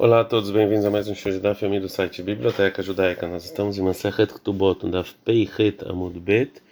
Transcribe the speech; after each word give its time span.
Olá 0.00 0.20
a 0.20 0.24
todos, 0.24 0.52
bem-vindos 0.52 0.84
a 0.84 0.92
mais 0.92 1.08
um 1.08 1.14
show 1.16 1.32
de 1.32 1.40
Daf 1.40 1.64
Yomi 1.64 1.80
do 1.80 1.88
site 1.88 2.22
Biblioteca 2.22 2.80
Judaica. 2.84 3.26
Nós 3.26 3.44
estamos 3.44 3.78
em 3.78 3.82
Masechet 3.82 4.32
Ketubot, 4.32 4.86
no 4.86 4.92
Daf 4.92 5.12
Peichet 5.24 5.84
Amud 5.84 6.16
Bet, 6.20 6.62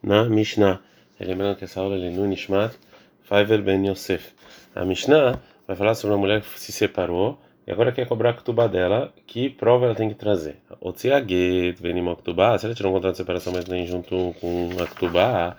na 0.00 0.26
Mishnah. 0.26 0.80
Lembrando 1.18 1.56
que 1.56 1.64
essa 1.64 1.80
aula 1.80 1.96
é 1.96 2.10
no 2.10 2.24
Nishmat 2.24 2.76
Faivel 3.24 3.60
Ben 3.60 3.88
Yosef. 3.88 4.32
A 4.72 4.84
Mishnah 4.84 5.40
vai 5.66 5.76
falar 5.76 5.96
sobre 5.96 6.14
uma 6.14 6.20
mulher 6.20 6.42
que 6.42 6.60
se 6.60 6.70
separou 6.70 7.40
e 7.66 7.72
agora 7.72 7.90
quer 7.90 8.06
cobrar 8.06 8.30
a 8.30 8.34
Ketubá 8.34 8.68
dela. 8.68 9.12
Que 9.26 9.50
prova 9.50 9.86
ela 9.86 9.94
tem 9.96 10.08
que 10.08 10.14
trazer? 10.14 10.58
Otziaget 10.80 11.82
Venim 11.82 12.14
Ketubá, 12.14 12.56
se 12.56 12.66
ela 12.66 12.74
tirou 12.76 12.92
um 12.92 12.94
contrato 12.94 13.14
de 13.14 13.18
separação, 13.18 13.52
mas 13.52 13.64
nem 13.64 13.84
junto 13.84 14.32
com 14.40 14.70
a 14.80 14.86
Ketubá, 14.86 15.56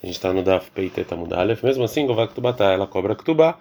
a 0.00 0.06
gente 0.06 0.14
está 0.14 0.32
no 0.32 0.44
Daf 0.44 0.70
Peichet 0.70 1.12
Amud 1.12 1.34
Aleph, 1.34 1.60
mesmo 1.60 1.82
assim, 1.82 2.06
Gová 2.06 2.28
Ketubá 2.28 2.52
tá, 2.52 2.66
ela 2.72 2.86
cobra 2.86 3.14
a 3.14 3.16
Ketubá. 3.16 3.58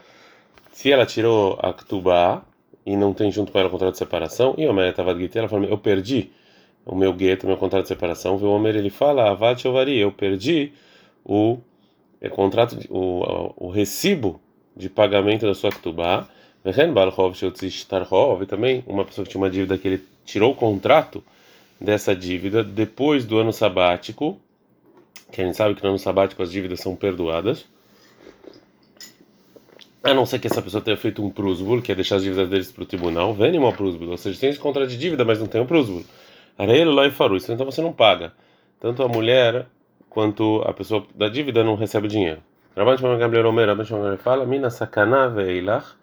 Se 0.71 0.91
ela 0.91 1.07
tirou 1.07 1.57
a 1.59 1.73
Ketubá, 1.73 2.43
e 2.87 2.95
não 2.95 3.13
tem 3.13 3.29
junto 3.29 3.51
com 3.51 3.59
ela 3.59 3.67
o 3.67 3.71
contrato 3.71 3.91
de 3.91 3.97
separação, 3.97 4.55
e 4.57 4.65
o 4.65 4.69
Omer 4.69 4.91
estava 4.91 5.13
de 5.13 5.29
ela 5.37 5.49
falou: 5.49 5.67
Eu 5.67 5.77
perdi 5.77 6.31
o 6.85 6.95
meu 6.95 7.11
gueto, 7.11 7.45
meu 7.45 7.57
contrato 7.57 7.81
de 7.81 7.89
separação. 7.89 8.37
O 8.37 8.45
Omer 8.45 8.77
ele 8.77 8.89
fala: 8.89 9.29
Avad 9.29 9.61
Chovari, 9.61 9.97
eu 9.99 10.09
perdi 10.09 10.71
o, 11.25 11.57
o 12.21 12.29
contrato, 12.29 12.79
o, 12.89 13.53
o 13.57 13.69
recibo 13.69 14.39
de 14.73 14.89
pagamento 14.89 15.45
da 15.45 15.53
sua 15.53 15.69
Ktubá. 15.69 16.29
Também 18.47 18.83
uma 18.87 19.03
pessoa 19.03 19.25
que 19.25 19.31
tinha 19.31 19.41
uma 19.41 19.49
dívida 19.49 19.77
que 19.77 19.87
ele 19.87 20.03
tirou 20.25 20.53
o 20.53 20.55
contrato 20.55 21.21
dessa 21.79 22.15
dívida 22.15 22.63
depois 22.63 23.25
do 23.25 23.37
ano 23.37 23.51
sabático, 23.51 24.39
que 25.29 25.41
a 25.41 25.45
gente 25.45 25.57
sabe 25.57 25.75
que 25.75 25.83
no 25.83 25.89
ano 25.89 25.99
sabático 25.99 26.41
as 26.41 26.51
dívidas 26.51 26.79
são 26.79 26.95
perdoadas 26.95 27.65
a 30.03 30.13
não 30.13 30.25
ser 30.25 30.39
que 30.39 30.47
essa 30.47 30.61
pessoa 30.61 30.81
tenha 30.81 30.97
feito 30.97 31.23
um 31.23 31.29
prusbul, 31.29 31.81
que 31.81 31.91
é 31.91 31.95
deixar 31.95 32.17
as 32.17 32.23
dívidas 32.23 32.49
deles 32.49 32.71
para 32.71 32.83
o 32.83 32.85
tribunal, 32.85 33.33
vem 33.33 33.57
uma 33.57 33.71
prusbul, 33.73 34.09
ou 34.09 34.17
seja, 34.17 34.39
tem 34.39 34.49
esse 34.49 34.59
contrato 34.59 34.89
de 34.89 34.97
dívida, 34.97 35.25
mas 35.25 35.39
não 35.39 35.47
tem 35.47 35.59
um 35.61 35.65
prusbul. 35.65 36.03
Areelo 36.57 36.91
lá 36.91 37.05
e 37.05 37.11
faru, 37.11 37.37
então 37.37 37.65
você 37.65 37.81
não 37.81 37.93
paga. 37.93 38.33
Tanto 38.79 39.03
a 39.03 39.07
mulher 39.07 39.67
quanto 40.09 40.61
a 40.65 40.73
pessoa 40.73 41.05
da 41.15 41.29
dívida 41.29 41.63
não 41.63 41.75
recebe 41.75 42.07
dinheiro. 42.07 42.41
Rabban 42.75 42.97
Shimon 42.97 43.17
Gamliel 43.17 43.47
Omer, 43.47 43.67
Rabban 43.67 43.85
Shimon 43.85 44.17
fala, 44.17 44.45
mina 44.45 44.69
sakana 44.69 45.29
veilach, 45.29 45.95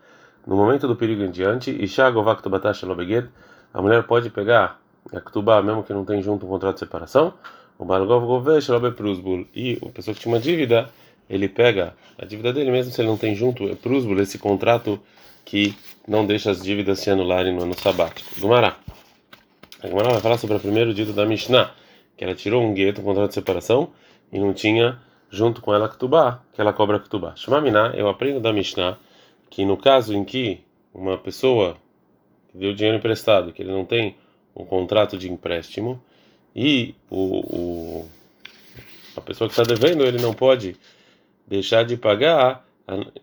no 0.46 0.56
momento 0.56 0.86
do 0.86 0.96
perigo 0.96 1.22
em 1.22 1.30
diante, 1.30 1.70
isha 1.70 2.10
govak 2.10 2.42
tubatash 2.42 2.84
beged, 2.96 3.28
a 3.72 3.80
mulher 3.80 4.04
pode 4.04 4.28
pegar 4.30 4.80
a 5.12 5.20
ktubá, 5.20 5.62
mesmo 5.62 5.82
que 5.82 5.92
não 5.92 6.04
tem 6.04 6.20
junto 6.20 6.46
um 6.46 6.48
contrato 6.48 6.74
de 6.74 6.80
separação, 6.80 7.34
o 7.78 7.84
balgov 7.84 8.26
govesh 8.26 8.68
prusbul, 8.96 9.46
e 9.54 9.78
a 9.84 9.88
pessoa 9.88 10.14
que 10.14 10.20
tinha 10.20 10.32
uma 10.32 10.40
dívida, 10.40 10.90
ele 11.28 11.48
pega 11.48 11.94
a 12.18 12.24
dívida 12.24 12.52
dele, 12.52 12.70
mesmo 12.70 12.92
se 12.92 13.00
ele 13.00 13.08
não 13.08 13.16
tem 13.16 13.34
junto, 13.34 13.68
é 13.68 13.74
prúsbulo, 13.74 14.20
esse 14.20 14.38
contrato 14.38 15.00
que 15.44 15.74
não 16.06 16.26
deixa 16.26 16.50
as 16.50 16.62
dívidas 16.62 17.00
se 17.00 17.10
anularem 17.10 17.54
no 17.54 17.62
ano 17.62 17.78
sabático. 17.78 18.28
Gumará. 18.38 18.76
A 19.82 19.88
Gumará 19.88 20.10
vai 20.10 20.20
falar 20.20 20.38
sobre 20.38 20.56
o 20.56 20.60
primeiro 20.60 20.94
dito 20.94 21.12
da 21.12 21.26
Mishnah, 21.26 21.72
que 22.16 22.24
ela 22.24 22.34
tirou 22.34 22.62
um 22.62 22.72
gueto, 22.72 23.00
um 23.00 23.04
contrato 23.04 23.28
de 23.28 23.34
separação, 23.34 23.90
e 24.32 24.38
não 24.38 24.52
tinha 24.54 24.98
junto 25.30 25.60
com 25.60 25.74
ela 25.74 25.88
Ktubá, 25.88 26.42
que 26.52 26.60
ela 26.60 26.72
cobra 26.72 27.00
Ktubá. 27.00 27.34
Shmaminá, 27.36 27.92
eu 27.94 28.08
aprendo 28.08 28.40
da 28.40 28.52
Mishnah 28.52 28.98
que 29.50 29.64
no 29.64 29.76
caso 29.76 30.14
em 30.14 30.24
que 30.24 30.60
uma 30.92 31.18
pessoa 31.18 31.76
deu 32.52 32.74
dinheiro 32.74 32.98
emprestado, 32.98 33.52
que 33.52 33.62
ele 33.62 33.72
não 33.72 33.84
tem 33.84 34.16
um 34.54 34.64
contrato 34.64 35.16
de 35.18 35.30
empréstimo, 35.30 36.00
e 36.54 36.94
o, 37.10 37.18
o 37.18 38.08
a 39.16 39.20
pessoa 39.20 39.48
que 39.48 39.58
está 39.58 39.62
devendo, 39.62 40.04
ele 40.04 40.20
não 40.20 40.32
pode 40.32 40.76
deixar 41.46 41.84
de 41.84 41.96
pagar 41.96 42.66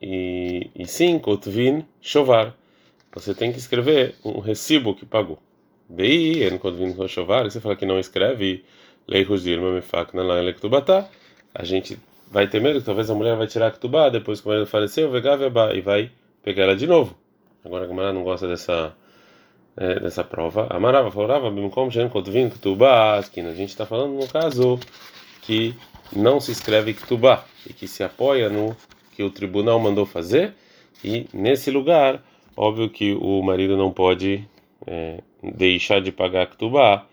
e, 0.02 0.70
e 0.76 0.86
sim, 0.86 1.20
kotvin 1.20 1.86
chovar. 2.02 2.56
Você 3.14 3.34
tem 3.34 3.52
que 3.52 3.60
escrever 3.60 4.16
um 4.24 4.40
recibo 4.40 4.96
que 4.96 5.06
pagou. 5.06 5.40
Daí, 5.90 6.48
en 6.48 6.58
kotvin 6.58 6.96
chovar, 7.08 7.44
você 7.44 7.60
fala 7.60 7.76
que 7.76 7.86
não 7.86 8.00
escreve, 8.00 8.64
leihus 9.08 9.44
dirma 9.44 9.72
mefak 9.72 10.16
na 10.16 10.24
lektubatá. 10.24 11.10
A 11.54 11.64
gente 11.66 12.00
vai 12.32 12.48
ter 12.48 12.62
medo 12.62 12.80
que 12.80 12.86
talvez 12.86 13.10
a 13.10 13.16
mulher 13.16 13.36
vai 13.36 13.48
tirar 13.48 13.68
a 13.68 13.72
ktubá 13.72 14.10
depois 14.10 14.40
que 14.40 14.48
o 14.48 14.50
marido 14.50 14.66
faleceu, 14.66 15.12
e 15.76 15.82
vai 15.82 16.12
pegar 16.42 16.64
ela 16.64 16.76
de 16.76 16.88
novo. 16.88 17.18
Agora 17.66 17.86
a 17.86 17.94
mulher 17.94 18.14
não 18.14 18.24
gosta 18.24 18.48
dessa 18.48 18.96
é, 19.76 20.00
dessa 20.00 20.24
prova. 20.24 20.68
Amarava 20.70 21.12
falava, 21.12 21.52
como 21.70 21.92
jen 21.92 22.10
kotvin 22.10 22.50
ktubá, 22.50 23.18
a 23.18 23.22
gente 23.22 23.70
está 23.70 23.86
falando 23.86 24.14
no 24.14 24.28
caso 24.28 24.80
que 25.42 25.76
não 26.14 26.40
se 26.40 26.52
escreve 26.52 26.94
ktubá 26.94 27.46
e 27.70 27.74
que 27.74 27.88
se 27.88 28.04
apoia 28.04 28.50
no 28.50 28.76
que 29.16 29.24
o 29.24 29.30
tribunal 29.30 29.80
mandou 29.80 30.06
fazer. 30.06 30.54
E 31.04 31.28
nesse 31.34 31.72
lugar 31.72 32.24
óbvio 32.56 32.90
que 32.90 33.14
o 33.14 33.42
marido 33.42 33.78
não 33.78 33.92
pode 33.92 34.48
é, 34.86 35.22
deixar 35.42 36.02
de 36.02 36.12
pagar 36.12 36.48
ktubá 36.48 37.06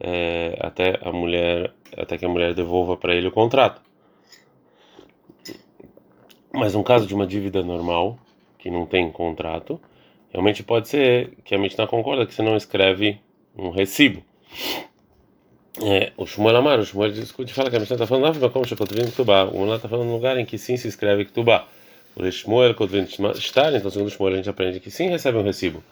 é, 0.00 0.56
até 0.60 0.98
a 1.02 1.12
mulher 1.12 1.72
até 1.96 2.18
que 2.18 2.24
a 2.24 2.28
mulher 2.28 2.54
devolva 2.54 2.96
para 2.96 3.14
ele 3.14 3.28
o 3.28 3.32
contrato. 3.32 3.80
Mas 6.52 6.74
no 6.74 6.82
caso 6.82 7.06
de 7.06 7.14
uma 7.14 7.26
dívida 7.26 7.62
normal 7.62 8.18
que 8.58 8.70
não 8.70 8.86
tem 8.86 9.10
contrato 9.10 9.80
realmente 10.30 10.62
pode 10.62 10.88
ser 10.88 11.32
que 11.44 11.54
a 11.54 11.58
Mishnah 11.58 11.86
concorda 11.86 12.26
que 12.26 12.34
você 12.34 12.42
não 12.42 12.56
escreve 12.56 13.20
um 13.56 13.70
recibo 13.70 14.22
é, 15.82 16.12
o 16.16 16.26
Shmuel 16.26 16.56
Amar, 16.56 16.78
o 16.78 16.84
Shmuel 16.84 17.12
discute 17.12 17.52
fala 17.52 17.70
que 17.70 17.76
a 17.76 17.80
Mishnah 17.80 17.94
está 17.94 18.06
falando, 18.06 18.40
não, 18.40 18.50
como 18.50 18.66
Shekotvin 18.66 19.10
Ktubá. 19.10 19.44
O 19.44 19.58
Mulá 19.58 19.76
está 19.76 19.88
falando 19.88 20.08
no 20.08 20.14
lugar 20.14 20.36
em 20.38 20.44
que 20.44 20.58
sim 20.58 20.76
se 20.76 20.88
escreve 20.88 21.24
Ktubá. 21.24 21.66
O 22.16 22.30
Shmuel 22.30 22.74
Kotvin 22.74 23.06
Shtar, 23.06 23.74
então 23.74 23.90
segundo 23.90 24.08
o 24.08 24.10
Shmuel 24.10 24.34
a 24.34 24.36
gente 24.38 24.50
aprende 24.50 24.80
que 24.80 24.90
sim 24.90 25.08
recebe 25.08 25.38
um 25.38 25.42
recibo. 25.42 25.82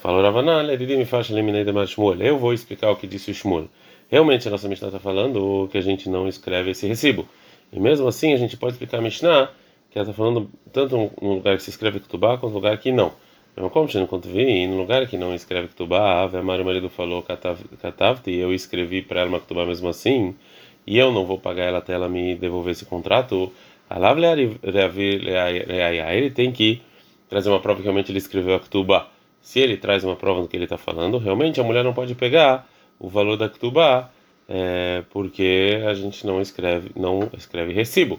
Fala, 0.00 0.22
Ravaná, 0.22 0.62
Leridi 0.62 0.96
me 0.96 1.04
faz 1.04 1.30
eliminei 1.30 1.64
de 1.64 1.86
Shmuel. 1.86 2.20
Eu 2.20 2.38
vou 2.38 2.52
explicar 2.52 2.90
o 2.90 2.96
que 2.96 3.06
disse 3.06 3.30
o 3.30 3.34
Shmuel. 3.34 3.68
Realmente 4.10 4.48
a 4.48 4.50
nossa 4.50 4.68
Mishnah 4.68 4.88
está 4.88 4.98
falando 4.98 5.68
que 5.70 5.78
a 5.78 5.82
gente 5.82 6.08
não 6.08 6.26
escreve 6.26 6.70
esse 6.70 6.86
recibo. 6.86 7.28
E 7.72 7.78
mesmo 7.78 8.08
assim 8.08 8.32
a 8.32 8.36
gente 8.36 8.56
pode 8.56 8.72
explicar 8.72 8.98
a 8.98 9.02
Mishnah 9.02 9.50
que 9.90 9.98
ela 9.98 10.08
está 10.08 10.16
falando 10.16 10.50
tanto 10.72 11.10
no 11.20 11.34
lugar 11.34 11.56
que 11.56 11.62
se 11.62 11.70
escreve 11.70 12.00
Ktubá 12.00 12.38
quanto 12.38 12.52
no 12.52 12.58
lugar 12.58 12.76
que 12.78 12.90
não. 12.90 13.12
Então, 13.52 13.68
como 13.68 13.88
se 13.88 13.98
não 13.98 14.08
vi, 14.20 14.66
no 14.66 14.78
lugar 14.78 15.06
que 15.06 15.18
não 15.18 15.34
escreve 15.34 15.68
Ktubá, 15.68 16.22
Ave 16.22 16.38
Amar, 16.38 16.60
o 16.60 16.64
marido 16.64 16.88
falou 16.88 17.22
Katavti, 17.22 18.32
eu 18.32 18.52
escrevi 18.52 19.02
para 19.02 19.20
ela 19.20 19.28
uma 19.28 19.40
Ktubá 19.40 19.66
mesmo 19.66 19.88
assim, 19.88 20.34
e 20.86 20.96
eu 20.96 21.12
não 21.12 21.26
vou 21.26 21.38
pagar 21.38 21.64
ela 21.64 21.78
até 21.78 21.92
ela 21.92 22.08
me 22.08 22.34
devolver 22.34 22.72
esse 22.72 22.86
contrato, 22.86 23.52
ele 26.14 26.30
tem 26.30 26.50
que 26.50 26.80
trazer 27.28 27.50
uma 27.50 27.60
prova 27.60 27.78
que 27.78 27.84
realmente 27.84 28.10
ele 28.10 28.18
escreveu 28.18 28.54
a 28.54 28.60
Ktubá. 28.60 29.08
Se 29.42 29.60
ele 29.60 29.76
traz 29.76 30.02
uma 30.02 30.16
prova 30.16 30.40
do 30.40 30.48
que 30.48 30.56
ele 30.56 30.64
está 30.64 30.78
falando, 30.78 31.18
realmente 31.18 31.60
a 31.60 31.64
mulher 31.64 31.84
não 31.84 31.92
pode 31.92 32.14
pegar 32.14 32.66
o 32.98 33.08
valor 33.08 33.36
da 33.36 33.48
Ktubá, 33.50 34.10
é, 34.48 35.02
porque 35.10 35.82
a 35.86 35.92
gente 35.94 36.26
não 36.26 36.40
escreve, 36.40 36.90
não 36.96 37.28
escreve 37.36 37.72
recibo. 37.72 38.18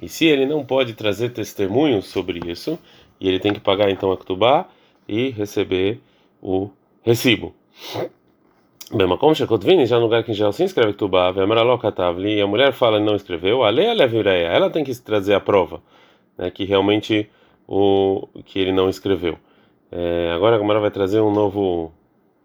E 0.00 0.08
se 0.08 0.26
ele 0.26 0.44
não 0.44 0.64
pode 0.64 0.92
trazer 0.92 1.30
testemunhos 1.30 2.06
sobre 2.06 2.40
isso, 2.50 2.78
e 3.20 3.28
ele 3.28 3.38
tem 3.38 3.52
que 3.52 3.60
pagar 3.60 3.90
então 3.90 4.12
a 4.12 4.16
Ktubá 4.16 4.66
e 5.08 5.30
receber 5.30 6.00
o 6.42 6.70
recibo. 7.02 7.54
Bem, 8.92 9.16
como 9.16 9.34
Shekotvini, 9.34 9.86
já 9.86 9.96
no 9.96 10.04
lugar 10.04 10.22
que 10.22 10.32
já 10.32 10.50
se 10.52 10.62
inscreve 10.62 10.92
Ktubá, 10.92 11.34
e 11.36 12.40
a 12.40 12.46
mulher 12.46 12.72
fala 12.72 13.00
não 13.00 13.16
escreveu, 13.16 13.64
a 13.64 13.70
lei 13.70 13.86
ela 13.86 14.70
tem 14.70 14.84
que 14.84 14.94
trazer 15.00 15.34
a 15.34 15.40
prova, 15.40 15.82
né, 16.38 16.50
que 16.50 16.64
realmente 16.64 17.28
o 17.66 18.28
que 18.44 18.60
ele 18.60 18.72
não 18.72 18.88
escreveu. 18.88 19.36
É, 19.90 20.32
agora 20.34 20.56
a 20.56 20.58
Gamara 20.58 20.80
vai 20.80 20.90
trazer 20.90 21.20
um 21.20 21.32
novo, 21.32 21.92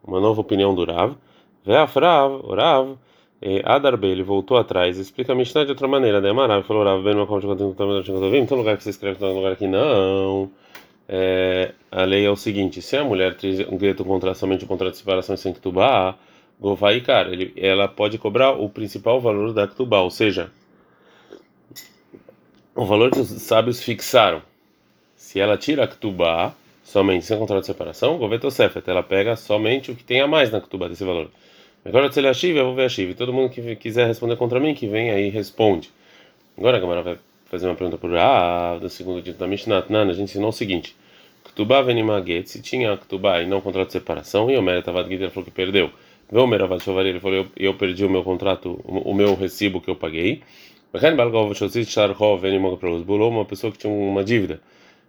uma 0.03 0.19
nova 0.19 0.41
opinião 0.41 0.73
do 0.73 0.85
Rav. 0.85 1.13
Veafrav, 1.63 2.41
Rav, 2.55 2.97
Adarbe, 3.65 4.07
ele 4.07 4.21
voltou 4.21 4.57
atrás, 4.57 4.99
explica 4.99 5.33
a 5.33 5.35
Mishnah 5.35 5.63
de 5.63 5.71
outra 5.71 5.87
maneira. 5.87 6.21
Né? 6.21 6.29
falou, 6.63 6.83
Rav, 6.83 7.03
bem 7.03 7.15
no 7.15 7.25
então 8.37 8.57
lugar 8.57 8.77
que 8.77 8.83
você 8.83 8.91
escreve, 8.91 9.17
então 9.17 9.33
lugar 9.33 9.55
que 9.55 9.67
não. 9.67 10.51
É, 11.09 11.73
a 11.91 12.03
lei 12.03 12.25
é 12.25 12.29
o 12.29 12.35
seguinte: 12.35 12.81
se 12.81 12.95
a 12.95 13.03
mulher 13.03 13.35
tem 13.35 13.65
um 13.67 13.77
direito 13.77 14.05
contra 14.05 14.33
somente 14.35 14.63
um 14.63 14.67
contrato 14.67 14.91
de 14.91 14.99
separação 14.99 15.35
sem 15.35 15.53
ktubá, 15.53 16.15
govai 16.59 17.01
cara, 17.01 17.31
ele, 17.31 17.51
ela 17.57 17.87
pode 17.87 18.17
cobrar 18.19 18.51
o 18.51 18.69
principal 18.69 19.19
valor 19.19 19.53
da 19.53 19.67
ktubá, 19.67 20.01
ou 20.01 20.11
seja, 20.11 20.51
o 22.75 22.85
valor 22.85 23.11
que 23.11 23.19
os 23.19 23.27
sábios 23.27 23.81
fixaram. 23.81 24.41
Se 25.15 25.39
ela 25.39 25.57
tira 25.57 25.83
a 25.83 25.87
ktubá 25.87 26.53
somente 26.83 27.25
sem 27.25 27.37
contrato 27.39 27.61
de 27.61 27.67
separação, 27.67 28.17
govetosefet, 28.17 28.87
ela 28.87 29.03
pega 29.03 29.35
somente 29.35 29.91
o 29.91 29.95
que 29.95 30.03
tem 30.03 30.21
a 30.21 30.27
mais 30.27 30.51
na 30.51 30.61
ktubá 30.61 30.87
desse 30.87 31.03
valor. 31.03 31.29
Agora, 31.83 32.11
se 32.11 32.19
ele 32.19 32.31
Shiva, 32.33 32.59
eu 32.59 32.65
vou 32.65 32.75
ver 32.75 32.85
a 32.85 32.89
Shiva. 32.89 33.13
Todo 33.15 33.33
mundo 33.33 33.49
que 33.49 33.75
quiser 33.75 34.07
responder 34.07 34.35
contra 34.35 34.59
mim, 34.59 34.73
que 34.73 34.87
vem 34.87 35.09
aí 35.09 35.29
responde. 35.29 35.89
Agora 36.57 36.77
a 36.77 36.79
Gamara 36.79 37.01
vai 37.01 37.17
fazer 37.45 37.67
uma 37.67 37.75
pergunta 37.75 37.97
por 37.97 38.15
Ah, 38.15 38.77
do 38.79 38.89
segundo 38.89 39.21
dito 39.21 39.39
da 39.39 39.47
Mishnah. 39.47 39.85
Nana, 39.89 40.11
a 40.11 40.13
gente 40.13 40.29
ensinou 40.29 40.49
o 40.49 40.53
seguinte: 40.53 40.95
Ktubá 41.43 41.81
venimaget, 41.81 42.49
se 42.49 42.61
tinha 42.61 42.95
Ktubá 42.97 43.41
e 43.41 43.47
não 43.47 43.61
contrato 43.61 43.87
de 43.87 43.93
separação, 43.93 44.51
e 44.51 44.57
o 44.57 44.61
Mera 44.61 44.83
Tavad 44.83 45.09
Gita 45.09 45.29
falou 45.29 45.45
que 45.45 45.51
perdeu. 45.51 45.91
Veu 46.31 46.47
Mera 46.47 46.67
Vachovari, 46.67 47.09
ele 47.09 47.19
falou: 47.19 47.37
eu, 47.37 47.47
eu 47.57 47.73
perdi 47.73 48.05
o 48.05 48.09
meu 48.09 48.23
contrato, 48.23 48.79
o, 48.85 49.13
meu 49.13 49.35
recibo 49.35 49.81
que 49.81 49.89
eu 49.89 49.95
paguei. 49.95 50.41
Uma 50.93 50.99
pessoa 53.45 53.71
que 53.71 53.77
tinha 53.77 53.91
uma 53.91 54.23
dívida 54.23 54.61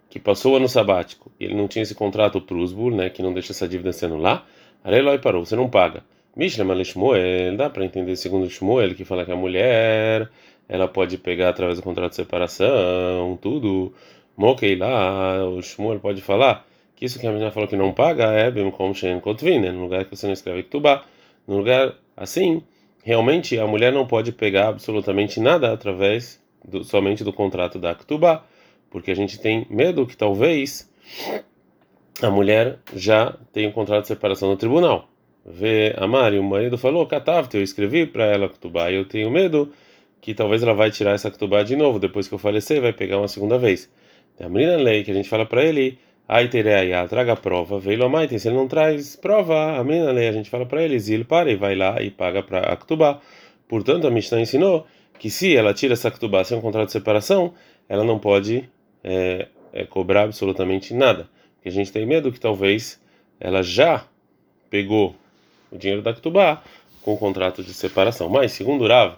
que 0.09 0.19
passou 0.19 0.53
o 0.53 0.57
ano 0.57 0.69
sabático 0.69 1.31
e 1.39 1.45
ele 1.45 1.55
não 1.55 1.67
tinha 1.67 1.81
esse 1.81 1.95
contrato 1.95 2.39
prusbul, 2.39 2.91
né, 2.91 3.09
que 3.09 3.23
não 3.23 3.33
deixa 3.33 3.51
essa 3.51 3.67
dívida 3.67 3.91
se 3.91 4.05
anular, 4.05 4.45
Areloi 4.83 5.17
parou, 5.17 5.43
você 5.43 5.55
não 5.55 5.67
paga. 5.67 6.03
Mishnah 6.35 6.83
Shmuel, 6.83 7.55
dá 7.57 7.69
para 7.69 7.85
entender 7.85 8.15
segundo 8.15 8.49
Shmuel, 8.49 8.95
que 8.95 9.05
fala 9.05 9.23
que 9.23 9.31
a 9.31 9.35
mulher 9.35 10.31
ela 10.67 10.87
pode 10.87 11.15
pegar 11.19 11.49
através 11.49 11.77
do 11.77 11.83
contrato 11.83 12.09
de 12.09 12.15
separação, 12.15 13.37
tudo. 13.39 13.93
Mokei 14.35 14.75
lá, 14.75 15.45
o 15.47 15.61
Shmuel 15.61 15.99
pode 15.99 16.21
falar 16.21 16.65
que 16.95 17.05
isso 17.05 17.19
que 17.19 17.27
a 17.27 17.31
menina 17.31 17.51
falou 17.51 17.69
que 17.69 17.75
não 17.75 17.93
paga 17.93 18.31
é 18.31 18.49
bem 18.49 18.71
como 18.71 18.95
Shen 18.95 19.19
Kotvin, 19.19 19.59
né? 19.59 19.71
no 19.71 19.81
lugar 19.81 20.05
que 20.05 20.15
você 20.15 20.25
não 20.25 20.33
escreve 20.33 20.63
Ktubá. 20.63 21.05
No 21.47 21.57
lugar 21.57 21.93
assim, 22.17 22.63
realmente 23.03 23.59
a 23.59 23.67
mulher 23.67 23.93
não 23.93 24.07
pode 24.07 24.31
pegar 24.31 24.69
absolutamente 24.69 25.39
nada 25.39 25.71
através 25.71 26.41
do, 26.67 26.83
somente 26.83 27.23
do 27.23 27.31
contrato 27.31 27.77
da 27.77 27.93
Ktubá, 27.93 28.43
porque 28.89 29.11
a 29.11 29.15
gente 29.15 29.39
tem 29.39 29.67
medo 29.69 30.07
que 30.07 30.17
talvez 30.17 30.91
a 32.23 32.31
mulher 32.31 32.79
já 32.95 33.37
tenha 33.51 33.69
um 33.69 33.71
contrato 33.71 34.01
de 34.01 34.07
separação 34.07 34.49
no 34.49 34.57
tribunal 34.57 35.12
vê 35.45 35.93
a 35.97 36.07
Mari, 36.07 36.39
o 36.39 36.43
marido 36.43 36.77
falou, 36.77 37.05
Catavte, 37.05 37.57
eu 37.57 37.63
escrevi 37.63 38.05
para 38.05 38.25
ela 38.25 38.49
Ktubá, 38.49 38.91
e 38.91 38.95
eu 38.95 39.05
tenho 39.05 39.29
medo 39.29 39.71
que 40.21 40.33
talvez 40.33 40.63
ela 40.63 40.73
vai 40.73 40.89
tirar 40.89 41.11
essa 41.11 41.29
Ktubá 41.29 41.63
de 41.63 41.75
novo, 41.75 41.99
depois 41.99 42.27
que 42.27 42.33
eu 42.33 42.39
falecer, 42.39 42.81
vai 42.81 42.93
pegar 42.93 43.17
uma 43.17 43.27
segunda 43.27 43.57
vez. 43.57 43.89
A 44.39 44.47
menina 44.47 44.77
lei 44.77 45.03
que 45.03 45.11
a 45.11 45.13
gente 45.13 45.27
fala 45.27 45.45
para 45.45 45.63
ele, 45.63 45.99
Aitereia, 46.27 47.05
traga 47.07 47.33
a 47.33 47.35
prova, 47.35 47.77
veio 47.77 48.03
a 48.05 48.39
se 48.39 48.47
ele 48.47 48.55
não 48.55 48.67
traz 48.67 49.15
prova, 49.17 49.77
a 49.77 49.83
menina 49.83 50.11
lei, 50.11 50.29
a 50.29 50.31
gente 50.31 50.49
fala 50.49 50.65
para 50.65 50.81
ele, 50.81 50.97
Zil 50.97 51.25
para 51.25 51.51
e 51.51 51.55
vai 51.55 51.75
lá 51.75 52.01
e 52.01 52.09
paga 52.09 52.41
para 52.41 52.59
a 52.59 52.77
Ktubá. 52.77 53.19
Portanto, 53.67 54.07
a 54.07 54.09
Mishnah 54.09 54.39
ensinou 54.39 54.87
que 55.19 55.29
se 55.29 55.55
ela 55.55 55.73
tira 55.73 55.93
essa 55.93 56.09
Ktubá 56.09 56.43
sem 56.45 56.57
um 56.57 56.61
contrato 56.61 56.87
de 56.87 56.93
separação, 56.93 57.53
ela 57.89 58.03
não 58.05 58.17
pode 58.17 58.69
é, 59.03 59.47
é, 59.73 59.85
cobrar 59.85 60.23
absolutamente 60.23 60.93
nada. 60.93 61.27
Porque 61.55 61.67
a 61.67 61.71
gente 61.71 61.91
tem 61.91 62.05
medo 62.05 62.31
que 62.31 62.39
talvez 62.39 63.01
ela 63.39 63.61
já 63.61 64.05
pegou 64.69 65.15
o 65.73 65.77
dinheiro 65.77 66.01
da 66.01 66.13
Ktubá 66.13 66.61
com 67.01 67.13
o 67.13 67.17
contrato 67.17 67.63
de 67.63 67.73
separação. 67.73 68.29
Mas, 68.29 68.51
segundo 68.53 68.85
o 68.85 68.87
Rav, 68.87 69.15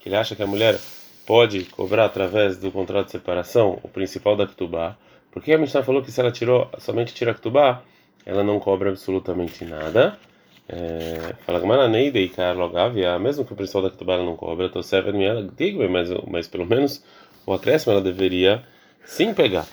que 0.00 0.08
ele 0.08 0.16
acha 0.16 0.34
que 0.34 0.42
a 0.42 0.46
mulher 0.46 0.78
pode 1.26 1.64
cobrar 1.64 2.06
através 2.06 2.56
do 2.56 2.72
contrato 2.72 3.06
de 3.06 3.12
separação 3.12 3.78
o 3.82 3.88
principal 3.88 4.34
da 4.34 4.46
Ktubá, 4.46 4.96
porque 5.30 5.52
a 5.52 5.58
Mishnah 5.58 5.82
falou 5.82 6.02
que 6.02 6.10
se 6.10 6.20
ela 6.20 6.32
tirou 6.32 6.68
somente 6.78 7.14
tira 7.14 7.32
a 7.32 7.34
Ktubá, 7.34 7.82
ela 8.24 8.42
não 8.42 8.58
cobra 8.58 8.90
absolutamente 8.90 9.64
nada. 9.64 10.18
É, 10.68 11.34
fala 11.46 11.60
que 11.60 11.66
Carlogavia, 12.28 13.18
mesmo 13.18 13.44
que 13.44 13.52
o 13.52 13.56
principal 13.56 13.82
da 13.82 13.90
Ktubá 13.90 14.14
ela 14.14 14.24
não 14.24 14.36
cobra, 14.36 14.66
então 14.66 14.82
serve 14.82 15.12
mas, 15.88 16.08
mas 16.26 16.48
pelo 16.48 16.66
menos 16.66 17.04
o 17.46 17.52
acréscimo 17.52 17.92
ela 17.92 18.02
deveria 18.02 18.62
sim 19.04 19.32
pegar. 19.32 19.66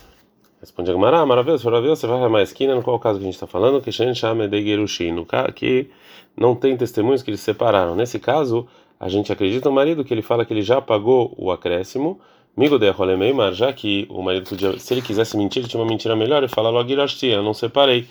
Responde 0.65 0.89
a 0.89 0.93
Gamara, 0.93 1.23
maravilhoso, 1.27 1.63
maravilhoso, 1.63 2.01
você 2.01 2.07
vai 2.07 2.41
a 2.41 2.43
esquina, 2.43 2.73
no 2.73 2.81
qual 2.81 2.97
caso 2.97 3.19
que 3.19 3.23
a 3.23 3.27
gente 3.27 3.35
está 3.35 3.45
falando, 3.45 3.79
que 3.79 3.91
Shen 3.91 4.15
chama 4.15 4.47
de 4.47 4.63
Gerushin, 4.63 5.23
que 5.53 5.91
não 6.35 6.55
tem 6.55 6.75
testemunhos 6.75 7.21
que 7.21 7.29
eles 7.29 7.39
separaram. 7.41 7.95
Nesse 7.95 8.17
caso, 8.17 8.67
a 8.99 9.07
gente 9.07 9.31
acredita 9.31 9.69
no 9.69 9.75
marido 9.75 10.03
que 10.03 10.11
ele 10.11 10.23
fala 10.23 10.43
que 10.43 10.51
ele 10.51 10.63
já 10.63 10.81
pagou 10.81 11.35
o 11.37 11.51
acréscimo, 11.51 12.19
Migo 12.57 12.79
de 12.79 12.89
Rolemeimar, 12.89 13.53
já 13.53 13.71
que 13.71 14.07
o 14.09 14.23
marido 14.23 14.49
podia, 14.49 14.79
se 14.79 14.91
ele 14.95 15.03
quisesse 15.03 15.37
mentir, 15.37 15.61
ele 15.61 15.69
tinha 15.69 15.79
uma 15.79 15.87
mentira 15.87 16.15
melhor, 16.15 16.39
ele 16.41 16.47
fala 16.47 16.71
logo 16.71 16.89
Irashti, 16.89 17.27
eu 17.27 17.43
não 17.43 17.53
separei. 17.53 18.07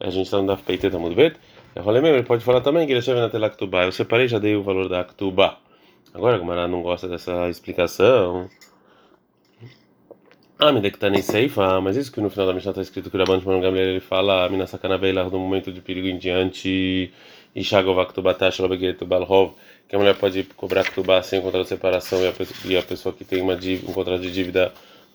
A 0.00 0.10
gente 0.10 0.24
está 0.24 0.38
no 0.38 0.46
Daf 0.48 0.64
Peiteta 0.64 0.98
muito 0.98 1.14
bem. 1.14 1.30
Rolemeimar, 1.78 2.18
ele 2.18 2.26
pode 2.26 2.42
falar 2.42 2.62
também 2.62 2.84
que 2.84 2.92
ele 2.92 3.14
na 3.14 3.28
tela 3.28 3.48
Ktubá, 3.48 3.84
eu 3.84 3.92
separei, 3.92 4.26
já 4.26 4.40
dei 4.40 4.56
o 4.56 4.62
valor 4.64 4.88
da 4.88 5.04
Ktubá. 5.04 5.56
Agora, 6.12 6.36
ela 6.36 6.66
não 6.66 6.82
gosta 6.82 7.06
dessa 7.06 7.48
explicação. 7.48 8.50
Ah, 10.64 10.70
me 10.70 10.80
nem 11.10 11.22
Seifa, 11.22 11.80
mas 11.80 11.96
isso 11.96 12.12
que 12.12 12.20
no 12.20 12.30
final 12.30 12.46
da 12.46 12.54
Mishnah 12.54 12.70
está 12.70 12.82
escrito 12.82 13.10
que 13.10 13.16
o 13.16 13.18
Rabban 13.18 13.40
de 13.40 13.44
Gamliel 13.44 13.88
ele 13.88 13.98
fala, 13.98 14.48
Mina 14.48 14.64
Sakana 14.64 14.96
do 14.96 15.36
momento 15.36 15.72
de 15.72 15.80
perigo 15.80 16.06
em 16.06 16.16
diante 16.16 17.10
e 17.52 17.62
Balhov, 19.04 19.54
que 19.88 19.96
a 19.96 19.98
mulher 19.98 20.14
pode 20.14 20.44
cobrar 20.56 20.84
Ktubá 20.84 21.20
sem 21.20 21.40
contrato 21.40 21.64
de 21.64 21.68
separação 21.68 22.22
e 22.22 22.28
a, 22.28 22.32
pessoa, 22.32 22.72
e 22.72 22.76
a 22.76 22.82
pessoa 22.84 23.12
que 23.12 23.24
tem 23.24 23.42
uma 23.42 23.56
dívida, 23.56 23.90
um 23.90 23.92
contrato 23.92 24.20
de 24.20 24.30
dívida 24.30 24.72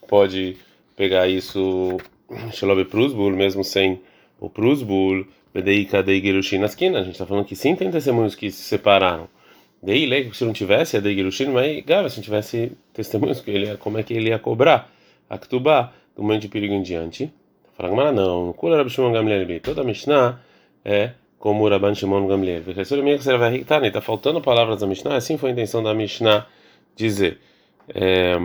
pode 0.10 0.58
pegar 0.98 1.30
isso 1.30 1.96
Shelob 2.52 2.84
Prusbul, 2.84 3.32
mesmo 3.32 3.64
sem 3.64 4.02
o 4.42 4.50
Prusbul, 4.50 5.26
Bedei 5.54 5.86
Kadei 5.86 6.22
Gerushin 6.22 6.58
na 6.58 6.66
esquina. 6.66 7.00
A 7.00 7.04
gente 7.04 7.14
está 7.14 7.26
falando 7.26 7.46
que 7.46 7.56
sim 7.56 7.74
tem 7.74 7.90
testemunhos 7.90 8.36
que 8.36 8.52
se 8.52 8.64
separaram. 8.64 9.30
Daí, 9.82 10.30
se 10.34 10.44
não 10.44 10.52
tivesse 10.52 10.98
a 10.98 11.00
Dei 11.00 11.16
Gerushin, 11.16 11.52
mas 11.52 11.86
Gava, 11.86 12.10
se 12.10 12.18
não 12.18 12.24
tivesse 12.26 12.74
testemunhos, 12.94 13.42
ele 13.48 13.68
ia, 13.68 13.78
como 13.78 13.98
é 13.98 14.04
que 14.04 14.14
ele 14.14 14.28
ia 14.28 14.40
cobrar 14.40 14.97
a 15.30 15.38
do 15.38 16.24
momento 16.24 16.42
de 16.42 16.48
perigo 16.48 16.74
em 16.74 16.82
diante? 16.82 17.32
Fala, 17.76 17.96
mas 17.96 18.16
não, 18.16 18.54
Kula 18.54 18.78
Rabi 18.78 18.90
Shimon 18.90 19.12
Gamliel 19.12 19.60
Toda 19.62 19.82
a 19.82 19.84
Mishnah 19.84 20.42
é 20.84 21.12
como 21.38 21.64
o 21.64 21.70
Rabban 21.70 21.94
Shimon 21.94 22.28
Gamliel. 22.28 22.64
Está 22.68 24.02
faltando 24.02 24.42
palavras 24.42 24.80
da 24.80 24.88
Mishnah, 24.88 25.16
assim 25.16 25.38
foi 25.38 25.52
a 25.52 25.54
intenção 25.54 25.84
da 25.84 25.94
Mishnah 25.94 26.48
dizer. 26.96 27.40
É, 27.94 28.36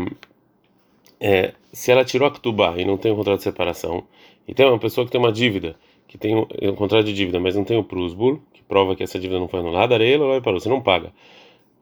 é, 1.18 1.52
se 1.72 1.90
ela 1.90 2.04
tirou 2.04 2.28
a 2.28 2.80
e 2.80 2.84
não 2.84 2.96
tem 2.98 3.12
um 3.12 3.16
contrato 3.16 3.38
de 3.38 3.44
separação, 3.44 4.04
e 4.46 4.52
tem 4.52 4.66
uma 4.66 4.78
pessoa 4.78 5.06
que 5.06 5.10
tem 5.10 5.20
uma 5.20 5.32
dívida, 5.32 5.76
que 6.06 6.18
tem 6.18 6.36
um, 6.36 6.46
um 6.62 6.74
contrato 6.74 7.06
de 7.06 7.14
dívida, 7.14 7.40
mas 7.40 7.56
não 7.56 7.64
tem 7.64 7.78
o 7.78 7.84
Prusbul, 7.84 8.42
que 8.52 8.62
prova 8.62 8.94
que 8.94 9.02
essa 9.02 9.18
dívida 9.18 9.40
não 9.40 9.48
foi 9.48 9.60
anulada, 9.60 9.94
ela 9.94 10.26
vai 10.26 10.40
para 10.40 10.52
você 10.52 10.68
não 10.68 10.80
paga. 10.80 11.12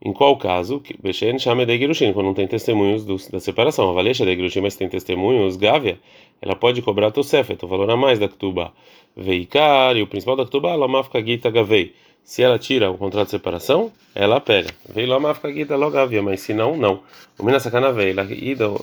Em 0.03 0.15
qual 0.15 0.37
caso, 0.39 0.83
Beshen 1.03 1.39
chama 1.39 1.67
de 1.67 1.77
Gerushin, 1.77 2.15
quando 2.15 2.27
não 2.27 2.35
tem 2.35 2.47
testemunhos 2.47 3.05
do, 3.05 3.17
da 3.31 3.39
separação. 3.39 3.91
A 3.91 3.93
Valesha 3.93 4.25
de 4.25 4.35
Gerushin, 4.35 4.63
mas 4.63 4.75
tem 4.75 4.89
testemunhos, 4.89 5.57
Gávia, 5.59 5.99
ela 6.41 6.57
pode 6.57 6.81
cobrar 6.81 7.11
Tosefet, 7.11 7.63
o 7.63 7.69
valor 7.69 7.91
a 7.91 7.97
mais 7.97 8.19
da 8.19 8.27
Ktuba. 8.27 8.73
Veikar, 9.15 9.97
e 9.97 10.03
o 10.03 10.07
principal 10.07 10.37
da 10.37 10.47
Ktuba, 10.47 10.75
Lamafka 10.75 11.23
Gita 11.23 11.51
Gavei. 11.51 11.95
Se 12.25 12.43
ela 12.43 12.59
tira 12.59 12.91
o 12.91 12.97
contrato 12.97 13.27
de 13.27 13.33
separação, 13.33 13.93
ela 14.15 14.41
pega. 14.41 14.71
Vei 14.89 15.05
Lamafka 15.05 15.53
Gita 15.53 15.77
Logavia, 15.77 16.23
mas 16.23 16.41
se 16.41 16.55
não, 16.55 16.77
não. 16.77 17.01
O 17.39 17.45
Mina 17.45 17.61
Sakana 17.61 17.93
Vei, 17.93 18.15
e 18.31 18.55
do, 18.55 18.83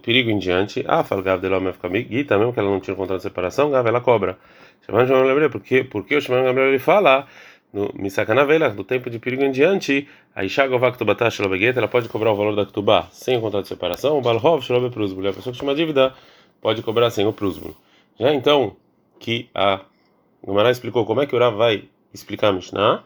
perigo 0.00 0.28
em 0.28 0.38
diante, 0.38 0.84
ah, 0.88 1.04
fala 1.04 1.22
Gav 1.22 1.40
de 1.40 1.48
Lamafka 1.48 1.88
Gita, 1.88 2.36
mesmo 2.36 2.52
que 2.52 2.58
ela 2.58 2.70
não 2.70 2.80
tira 2.80 2.94
o 2.94 2.96
contrato 2.96 3.18
de 3.18 3.24
separação, 3.24 3.70
Gav, 3.70 3.86
ela 3.86 4.00
cobra. 4.00 4.38
Chamando 4.84 5.06
de 5.06 5.12
Gabriel, 5.12 5.50
porque, 5.50 5.84
porque 5.84 6.16
o 6.16 6.20
Shimon 6.20 6.42
Gabriel 6.42 6.68
ele 6.68 6.80
fala 6.80 7.28
no 7.72 7.90
Misakanaveila, 7.94 8.70
do 8.70 8.84
tempo 8.84 9.08
de 9.08 9.18
perigo 9.18 9.42
em 9.42 9.50
diante, 9.50 10.06
a 10.34 10.44
Ishagová 10.44 10.92
Ktubata 10.92 11.30
Shalobeget, 11.30 11.78
ela 11.78 11.88
pode 11.88 12.08
cobrar 12.08 12.32
o 12.32 12.36
valor 12.36 12.54
da 12.54 12.66
Ktubá 12.66 13.08
sem 13.10 13.38
o 13.38 13.40
contrato 13.40 13.62
de 13.62 13.68
separação, 13.68 14.18
o 14.18 14.20
Balhov 14.20 14.62
Shalobe 14.62 14.92
Prusbul, 14.92 15.28
a 15.28 15.32
pessoa 15.32 15.52
que 15.52 15.58
chama 15.58 15.74
dívida 15.74 16.14
pode 16.60 16.82
cobrar 16.82 17.10
sem 17.10 17.26
o 17.26 17.32
Prusbul. 17.32 17.74
Já 18.20 18.32
então, 18.34 18.76
que 19.18 19.48
a 19.54 19.80
Gemara 20.46 20.70
explicou 20.70 21.06
como 21.06 21.22
é 21.22 21.26
que 21.26 21.34
o 21.34 21.38
Rav 21.38 21.56
vai 21.56 21.84
explicar 22.12 22.48
a 22.48 22.52
Mishnah, 22.52 23.04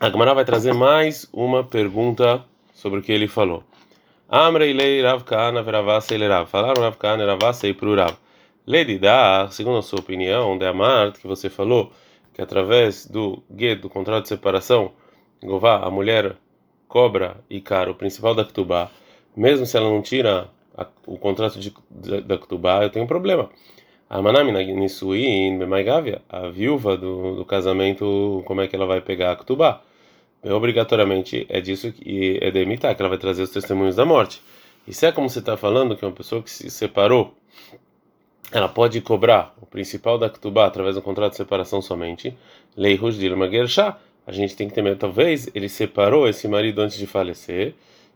a 0.00 0.10
Gemara 0.10 0.34
vai 0.34 0.44
trazer 0.44 0.74
mais 0.74 1.28
uma 1.32 1.64
pergunta 1.64 2.44
sobre 2.74 3.00
o 3.00 3.02
que 3.02 3.12
ele 3.12 3.28
falou. 3.28 3.64
Amrei 4.28 4.72
lei 4.72 5.00
Rav 5.00 5.22
Kana 5.24 5.62
veravasei 5.62 6.18
Rav. 6.26 6.48
Falaram 6.50 6.82
Rav 6.82 6.96
Kana 6.96 7.24
veravasei 7.24 7.72
para 7.72 7.88
o 7.88 7.94
Rav. 7.94 8.16
Lady 8.66 8.98
da, 8.98 9.48
segundo 9.50 9.78
a 9.78 9.82
sua 9.82 10.00
opinião, 10.00 10.58
de 10.58 10.66
Amart, 10.66 11.16
que 11.18 11.26
você 11.26 11.48
falou, 11.48 11.92
que 12.36 12.42
através 12.42 13.06
do 13.06 13.42
guet, 13.50 13.80
do 13.80 13.88
contrato 13.88 14.24
de 14.24 14.28
separação, 14.28 14.92
Gová, 15.42 15.78
a 15.82 15.90
mulher 15.90 16.36
cobra 16.86 17.38
e 17.48 17.62
cara 17.62 17.90
o 17.90 17.94
principal 17.94 18.34
da 18.34 18.44
Ktubá, 18.44 18.90
mesmo 19.34 19.64
se 19.64 19.74
ela 19.74 19.88
não 19.88 20.02
tira 20.02 20.50
a, 20.76 20.86
o 21.06 21.16
contrato 21.16 21.58
de, 21.58 21.72
da, 21.88 22.20
da 22.20 22.38
Ktubá, 22.38 22.82
eu 22.82 22.90
tenho 22.90 23.06
um 23.06 23.08
problema. 23.08 23.48
A 24.10 24.20
Manami 24.20 24.52
Nisuin 24.52 25.58
Bemaigavia, 25.58 26.20
a 26.28 26.48
viúva 26.48 26.94
do, 26.94 27.36
do 27.36 27.44
casamento, 27.46 28.42
como 28.44 28.60
é 28.60 28.68
que 28.68 28.76
ela 28.76 28.86
vai 28.86 29.00
pegar 29.00 29.32
a 29.32 29.36
Ktubá? 29.36 29.82
Obrigatoriamente 30.44 31.46
é 31.48 31.62
disso 31.62 31.90
que 31.90 32.38
é 32.42 32.50
de 32.50 32.60
imitar, 32.60 32.94
que 32.94 33.00
ela 33.00 33.08
vai 33.08 33.18
trazer 33.18 33.44
os 33.44 33.50
testemunhos 33.50 33.96
da 33.96 34.04
morte. 34.04 34.42
E 34.86 34.92
se 34.92 35.06
é 35.06 35.10
como 35.10 35.30
você 35.30 35.38
está 35.38 35.56
falando, 35.56 35.96
que 35.96 36.04
é 36.04 36.08
uma 36.08 36.14
pessoa 36.14 36.42
que 36.42 36.50
se 36.50 36.70
separou 36.70 37.34
ela 38.52 38.68
pode 38.68 39.00
cobrar 39.00 39.54
o 39.60 39.66
principal 39.66 40.18
da 40.18 40.30
Ktubá 40.30 40.66
através 40.66 40.94
do 40.94 41.02
contrato 41.02 41.32
de 41.32 41.36
separação 41.36 41.82
somente. 41.82 42.36
Lei 42.76 42.94
Rusdilma 42.94 43.48
Gershá. 43.48 43.98
A 44.26 44.32
gente 44.32 44.56
tem 44.56 44.68
que 44.68 44.74
temer, 44.74 44.96
talvez 44.98 45.48
ele 45.54 45.68
separou 45.68 46.28
esse 46.28 46.48
marido 46.48 46.80
antes 46.80 46.98
de 46.98 47.06
falecer 47.06 47.74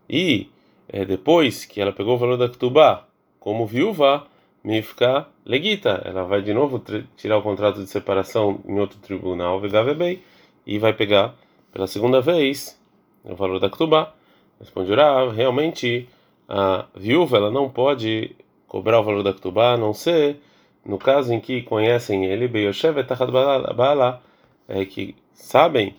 e 0.09 0.49
é, 0.89 1.05
depois 1.05 1.65
que 1.65 1.81
ela 1.81 1.93
pegou 1.93 2.17
o 2.17 2.19
valor 2.19 2.37
da 2.37 2.49
Ktubá 2.49 3.07
como 3.39 3.65
viúva, 3.65 4.27
me 4.63 4.83
ficar 4.83 5.31
legita. 5.47 6.03
Ela 6.05 6.25
vai 6.25 6.43
de 6.43 6.53
novo 6.53 6.83
tirar 7.17 7.39
o 7.39 7.43
contrato 7.43 7.81
de 7.81 7.89
separação 7.89 8.61
em 8.67 8.79
outro 8.81 8.99
tribunal, 8.99 9.61
bem 9.97 10.21
e 10.67 10.79
vai 10.79 10.93
pegar 10.93 11.35
pela 11.73 11.87
segunda 11.87 12.21
vez 12.21 12.79
o 13.25 13.35
valor 13.37 13.61
da 13.61 13.71
Ktubá. 13.71 14.13
Responde 14.59 14.91
realmente 15.35 16.09
a 16.49 16.87
viúva 16.95 17.37
ela 17.37 17.51
não 17.51 17.71
pode 17.71 18.35
cobrar 18.71 19.01
o 19.01 19.03
valor 19.03 19.25
da 19.25 19.35
Ktubá, 19.35 19.73
a 19.73 19.77
não 19.77 19.93
ser 19.93 20.41
no 20.87 20.97
caso 20.97 21.35
em 21.35 21.41
que 21.41 21.61
conhecem 21.63 22.25
ele, 22.25 22.47
Beyoshev 22.47 23.01
Etachad 23.01 23.29
Baala, 23.31 24.23
é 24.69 24.85
que 24.85 25.17
sabem, 25.35 25.97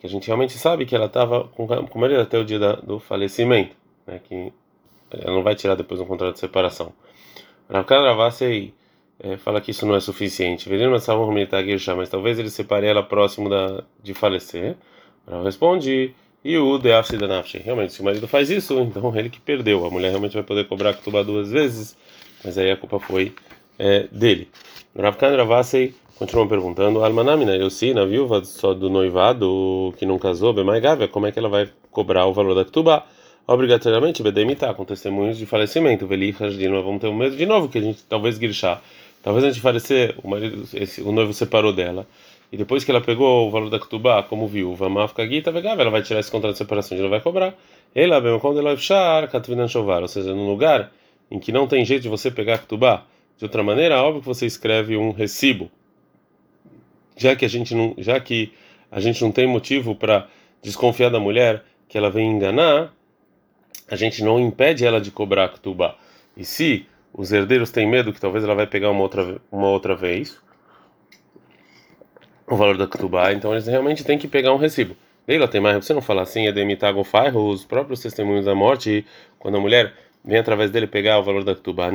que 0.00 0.06
a 0.06 0.10
gente 0.10 0.26
realmente 0.26 0.54
sabe 0.54 0.86
que 0.86 0.96
ela 0.96 1.04
estava 1.04 1.44
com, 1.48 1.66
com 1.66 2.04
ele 2.06 2.16
até 2.16 2.38
o 2.38 2.44
dia 2.44 2.58
da, 2.58 2.72
do 2.76 2.98
falecimento, 2.98 3.76
né, 4.06 4.18
que 4.24 4.50
ela 5.10 5.34
não 5.34 5.42
vai 5.42 5.54
tirar 5.54 5.74
depois 5.74 6.00
um 6.00 6.06
contrato 6.06 6.32
de 6.32 6.40
separação. 6.40 6.92
Ravkan 7.70 8.02
Ravasei 8.02 8.72
é, 9.20 9.36
fala 9.36 9.60
que 9.60 9.70
isso 9.70 9.86
não 9.86 9.94
é 9.94 10.00
suficiente. 10.00 10.68
Mas 11.96 12.08
talvez 12.08 12.38
ele 12.38 12.50
separe 12.50 12.86
ela 12.86 13.02
próximo 13.02 13.48
da, 13.50 13.84
de 14.02 14.14
falecer. 14.14 14.76
Ela 15.26 15.44
responde, 15.44 16.14
e 16.44 16.58
o 16.58 16.76
Deafsi 16.76 17.16
da 17.16 17.26
Nafshi. 17.26 17.58
Realmente, 17.58 17.94
se 17.94 18.00
o 18.02 18.04
marido 18.04 18.28
faz 18.28 18.50
isso, 18.50 18.78
então 18.80 19.16
ele 19.16 19.30
que 19.30 19.40
perdeu. 19.40 19.86
A 19.86 19.90
mulher 19.90 20.10
realmente 20.10 20.34
vai 20.34 20.42
poder 20.42 20.68
cobrar 20.68 20.90
a 20.90 20.94
Ketubá 20.94 21.22
duas 21.22 21.50
vezes, 21.50 21.96
mas 22.44 22.58
aí 22.58 22.70
a 22.70 22.76
culpa 22.76 22.98
foi 22.98 23.32
é, 23.78 24.06
dele. 24.12 24.48
Ravkan 24.96 25.36
Ravasei 25.36 25.94
continua 26.16 26.46
perguntando: 26.46 27.04
Almanamina, 27.04 27.56
eu 27.56 27.70
sim, 27.70 27.92
na 27.92 28.04
viúva 28.04 28.44
só 28.44 28.74
do 28.74 28.88
noivado 28.90 29.94
que 29.96 30.06
não 30.06 30.18
casou, 30.18 30.52
Bemai 30.52 30.80
Gávia, 30.80 31.08
como 31.08 31.26
é 31.26 31.32
que 31.32 31.38
ela 31.38 31.48
vai 31.48 31.68
cobrar 31.90 32.26
o 32.26 32.32
valor 32.32 32.54
da 32.54 32.64
Ketubá? 32.64 33.06
Obrigatoriamente, 33.46 34.22
Bedemita, 34.22 34.72
com 34.72 34.84
testemunhos 34.84 35.36
de 35.36 35.44
falecimento. 35.44 36.06
Velichas 36.06 36.56
de 36.56 36.66
vamos 36.66 37.00
ter 37.00 37.08
um 37.08 37.14
medo 37.14 37.36
de 37.36 37.44
novo, 37.44 37.68
que 37.68 37.78
a 37.78 37.80
gente 37.82 38.02
talvez 38.04 38.38
guirchar. 38.38 38.82
Talvez 39.22 39.44
a 39.44 39.48
gente 39.50 39.60
falecer, 39.60 40.14
o 40.22 40.28
marido, 40.28 40.66
esse, 40.74 41.02
o 41.02 41.12
noivo 41.12 41.32
separou 41.32 41.72
dela. 41.72 42.06
E 42.50 42.56
depois 42.56 42.84
que 42.84 42.90
ela 42.90 43.00
pegou 43.00 43.48
o 43.48 43.50
valor 43.50 43.68
da 43.68 43.78
Ketubá 43.78 44.22
como 44.22 44.46
viúva, 44.46 44.88
Mafka 44.88 45.26
Gita 45.26 45.50
Vegava, 45.50 45.82
ela 45.82 45.90
vai 45.90 46.02
tirar 46.02 46.20
esse 46.20 46.30
contrato 46.30 46.52
de 46.52 46.58
separação, 46.58 46.96
ela 46.96 47.08
vai 47.08 47.20
cobrar. 47.20 47.54
Ela, 47.94 48.20
bem, 48.20 48.38
quando 48.38 48.60
ela 48.60 48.76
fechar, 48.76 49.28
Katvinan 49.28 49.68
Chovar, 49.68 50.02
ou 50.02 50.08
seja, 50.08 50.32
num 50.32 50.46
lugar 50.46 50.90
em 51.30 51.38
que 51.38 51.52
não 51.52 51.66
tem 51.66 51.84
jeito 51.84 52.02
de 52.02 52.08
você 52.08 52.30
pegar 52.30 52.58
Ketubá, 52.58 53.06
de 53.36 53.44
outra 53.44 53.62
maneira, 53.62 54.02
óbvio 54.02 54.20
que 54.20 54.26
você 54.26 54.46
escreve 54.46 54.96
um 54.96 55.10
recibo. 55.10 55.70
Já 57.16 57.34
que 57.34 57.44
a 57.44 57.48
gente 57.48 57.74
não, 57.74 57.94
já 57.98 58.18
que 58.20 58.52
a 58.90 59.00
gente 59.00 59.22
não 59.22 59.32
tem 59.32 59.46
motivo 59.46 59.94
para 59.94 60.28
desconfiar 60.62 61.10
da 61.10 61.18
mulher 61.18 61.64
que 61.88 61.98
ela 61.98 62.10
vem 62.10 62.30
enganar, 62.30 62.92
a 63.88 63.96
gente 63.96 64.22
não 64.22 64.40
impede 64.40 64.84
ela 64.84 65.00
de 65.00 65.10
cobrar 65.10 65.48
Ketubá. 65.48 65.96
E 66.36 66.44
se 66.44 66.86
os 67.12 67.32
herdeiros 67.32 67.70
têm 67.70 67.86
medo 67.86 68.12
que 68.12 68.20
talvez 68.20 68.44
ela 68.44 68.54
vai 68.54 68.66
pegar 68.66 68.90
uma 68.90 69.02
outra, 69.02 69.40
uma 69.50 69.68
outra 69.68 69.94
vez 69.94 70.42
o 72.46 72.56
valor 72.56 72.76
da 72.76 72.86
Ketubá, 72.86 73.32
então 73.32 73.52
eles 73.52 73.66
realmente 73.66 74.04
têm 74.04 74.18
que 74.18 74.28
pegar 74.28 74.52
um 74.52 74.58
recibo. 74.58 74.96
Leila 75.26 75.48
tem 75.48 75.60
mais, 75.60 75.82
você 75.84 75.94
não 75.94 76.02
fala 76.02 76.22
assim, 76.22 76.46
é 76.46 76.52
demitago 76.52 77.02
fairo, 77.02 77.48
os 77.48 77.64
próprios 77.64 78.00
testemunhos 78.00 78.44
da 78.44 78.54
morte, 78.54 79.06
quando 79.38 79.56
a 79.56 79.60
mulher 79.60 79.94
vem 80.24 80.38
através 80.38 80.70
dele 80.70 80.86
pegar 80.86 81.18
o 81.18 81.22
valor 81.22 81.44
da 81.44 81.54
Ketubá, 81.54 81.90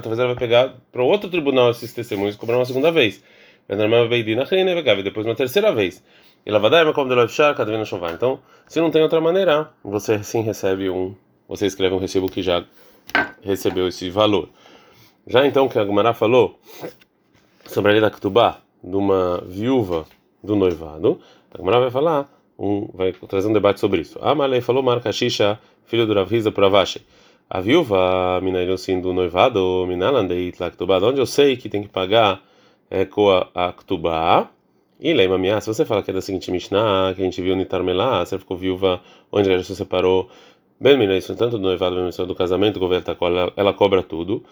talvez 0.00 0.18
ela 0.18 0.28
vai 0.28 0.36
pegar 0.36 0.74
para 0.90 1.02
outro 1.02 1.28
tribunal 1.28 1.70
esses 1.70 1.92
testemunhos 1.92 2.34
e 2.34 2.38
cobrar 2.38 2.56
uma 2.56 2.64
segunda 2.64 2.90
vez. 2.90 3.22
Depois 3.68 5.26
uma 5.26 5.34
terceira 5.34 5.72
vez. 5.72 6.02
Como 6.94 7.14
Então, 8.12 8.40
se 8.66 8.80
não 8.80 8.90
tem 8.90 9.02
outra 9.02 9.20
maneira, 9.20 9.70
você 9.82 10.22
sim 10.22 10.40
recebe 10.42 10.88
um, 10.88 11.14
você 11.48 11.66
escreve 11.66 11.94
um 11.94 11.98
recibo 11.98 12.30
que 12.30 12.42
já 12.42 12.64
recebeu 13.42 13.88
esse 13.88 14.08
valor. 14.08 14.48
Já 15.26 15.44
então 15.46 15.68
que 15.68 15.78
a 15.78 15.84
Gumara 15.84 16.14
falou 16.14 16.58
sobre 17.66 17.90
a 17.90 17.92
lei 17.92 18.00
da 18.00 18.10
Ketubá, 18.10 18.60
de 18.82 18.94
uma 18.94 19.42
viúva 19.44 20.06
do 20.42 20.54
noivado, 20.54 21.20
a 21.52 21.58
Gemara 21.58 21.80
vai 21.80 21.90
falar, 21.90 22.28
um, 22.58 22.88
vai 22.94 23.12
trazer 23.12 23.48
um 23.48 23.52
debate 23.52 23.80
sobre 23.80 24.00
isso. 24.00 24.18
A 24.22 24.34
Malei 24.34 24.60
falou, 24.60 24.82
Marca 24.82 25.12
Shisha, 25.12 25.58
filho 25.84 26.06
do 26.06 26.14
Ravisa 26.14 26.50
Pravashi. 26.50 27.02
A 27.48 27.60
viúva, 27.60 28.40
Minairosim, 28.42 29.00
do 29.00 29.12
noivado, 29.12 29.84
Minalandeit 29.86 30.58
la 30.60 30.70
Ketubá, 30.70 30.98
onde 30.98 31.20
eu 31.20 31.26
sei 31.26 31.56
que 31.56 31.68
tem 31.68 31.82
que 31.82 31.88
pagar 31.88 32.42
é, 32.90 33.04
com 33.04 33.30
a, 33.30 33.48
a 33.54 33.72
Ketubá, 33.72 34.50
e 34.98 35.12
Leima 35.12 35.36
Miá, 35.36 35.60
se 35.60 35.68
você 35.68 35.84
fala 35.84 36.02
que 36.02 36.10
é 36.10 36.14
da 36.14 36.22
seguinte 36.22 36.50
Mishnah, 36.50 37.12
que 37.14 37.20
a 37.20 37.24
gente 37.24 37.40
viu 37.42 37.54
no 37.54 37.62
Itarmelá, 37.62 38.24
você 38.24 38.38
ficou 38.38 38.56
viúva, 38.56 39.00
onde 39.30 39.50
ela 39.50 39.62
se 39.62 39.76
separou, 39.76 40.28
bem 40.80 41.18
isso 41.18 41.36
tanto 41.36 41.58
do 41.58 41.62
noivado, 41.62 41.96
bem 41.96 42.26
do 42.26 42.34
casamento, 42.34 42.80
ela, 43.20 43.52
ela 43.56 43.74
cobra 43.74 44.02
tudo, 44.02 44.42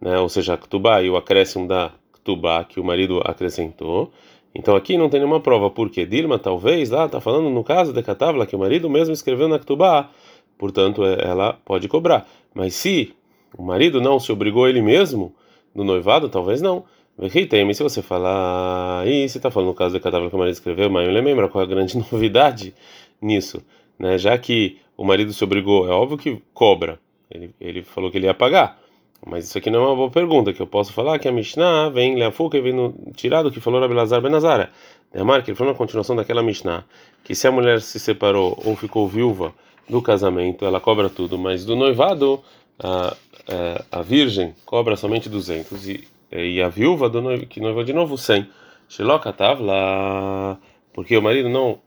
né? 0.00 0.18
ou 0.18 0.28
seja, 0.28 0.54
a 0.54 0.56
Ketubá 0.56 1.02
e 1.02 1.10
o 1.10 1.16
acréscimo 1.16 1.68
da 1.68 1.92
Ktubá 2.14 2.64
que 2.64 2.80
o 2.80 2.84
marido 2.84 3.20
acrescentou. 3.24 4.10
Então 4.54 4.74
aqui 4.74 4.96
não 4.98 5.08
tem 5.08 5.20
nenhuma 5.20 5.40
prova, 5.40 5.70
porque 5.70 6.04
Dilma 6.04 6.38
talvez 6.38 6.90
lá 6.90 7.06
está 7.06 7.20
falando 7.20 7.48
no 7.50 7.62
caso 7.62 7.92
de 7.92 8.02
Catavla 8.02 8.46
que 8.46 8.56
o 8.56 8.58
marido 8.58 8.90
mesmo 8.90 9.14
escreveu 9.14 9.48
na 9.48 9.58
Ktubá, 9.58 10.10
portanto 10.58 11.04
é, 11.04 11.24
ela 11.24 11.58
pode 11.64 11.88
cobrar. 11.88 12.26
Mas 12.52 12.74
se 12.74 13.14
o 13.56 13.62
marido 13.62 14.00
não 14.00 14.18
se 14.18 14.32
obrigou 14.32 14.68
ele 14.68 14.82
mesmo 14.82 15.32
no 15.74 15.84
noivado, 15.84 16.28
talvez 16.28 16.60
não. 16.60 16.84
Mas 17.16 17.32
se 17.76 17.82
você 17.82 18.00
falar, 18.00 19.06
e 19.06 19.28
se 19.28 19.36
está 19.36 19.50
falando 19.50 19.68
no 19.68 19.74
caso 19.74 19.94
de 19.94 20.00
Catavla 20.00 20.30
que 20.30 20.34
o 20.34 20.38
marido 20.38 20.54
escreveu, 20.54 20.88
mas 20.88 21.06
eu 21.06 21.12
lembro 21.12 21.48
qual 21.50 21.62
é 21.62 21.66
a 21.66 21.68
grande 21.68 21.96
novidade 22.10 22.74
nisso, 23.20 23.62
né? 23.98 24.16
Já 24.16 24.36
que 24.38 24.78
o 24.96 25.04
marido 25.04 25.32
se 25.32 25.44
obrigou, 25.44 25.86
é 25.86 25.90
óbvio 25.90 26.16
que 26.16 26.42
cobra. 26.54 26.98
Ele, 27.30 27.54
ele 27.60 27.82
falou 27.82 28.10
que 28.10 28.16
ele 28.16 28.26
ia 28.26 28.34
pagar. 28.34 28.79
Mas 29.26 29.44
isso 29.44 29.58
aqui 29.58 29.70
não 29.70 29.82
é 29.82 29.86
uma 29.88 29.96
boa 29.96 30.10
pergunta, 30.10 30.52
que 30.52 30.60
eu 30.60 30.66
posso 30.66 30.92
falar 30.92 31.18
que 31.18 31.28
a 31.28 31.32
Mishnah 31.32 31.90
vem 31.90 32.16
Leafuca 32.16 32.56
e 32.56 32.60
vem 32.60 32.72
no, 32.72 32.94
tirado 33.14 33.50
que 33.50 33.60
falou 33.60 33.80
Rabelazar 33.80 34.20
Benazara. 34.20 34.70
Demar, 35.12 35.42
que 35.42 35.50
ele 35.50 35.56
falou 35.56 35.72
na 35.72 35.78
continuação 35.78 36.16
daquela 36.16 36.42
Mishnah, 36.42 36.84
que 37.24 37.34
se 37.34 37.46
a 37.46 37.52
mulher 37.52 37.80
se 37.80 37.98
separou 37.98 38.60
ou 38.64 38.76
ficou 38.76 39.08
viúva 39.08 39.52
do 39.88 40.00
casamento, 40.00 40.64
ela 40.64 40.80
cobra 40.80 41.10
tudo, 41.10 41.36
mas 41.36 41.64
do 41.64 41.74
noivado, 41.74 42.40
a, 42.78 43.08
a, 43.08 43.16
é, 43.48 43.84
a 43.90 44.02
virgem 44.02 44.54
cobra 44.64 44.96
somente 44.96 45.28
200 45.28 45.88
e, 45.88 46.08
e 46.32 46.62
a 46.62 46.68
viúva 46.68 47.08
do 47.10 47.20
noivo, 47.20 47.46
que 47.46 47.60
noivou 47.60 47.84
de 47.84 47.92
novo 47.92 48.16
100. 48.16 48.48
Shiloka 48.88 49.34
lá 49.60 50.58
porque 50.92 51.16
o 51.16 51.22
marido 51.22 51.48
não 51.48 51.78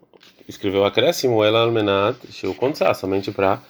escreveu 0.48 0.86
acréscimo, 0.86 1.44
ela 1.44 1.62
almenat, 1.62 2.18
sheu 2.32 2.56
somente 2.96 3.32
para 3.32 3.62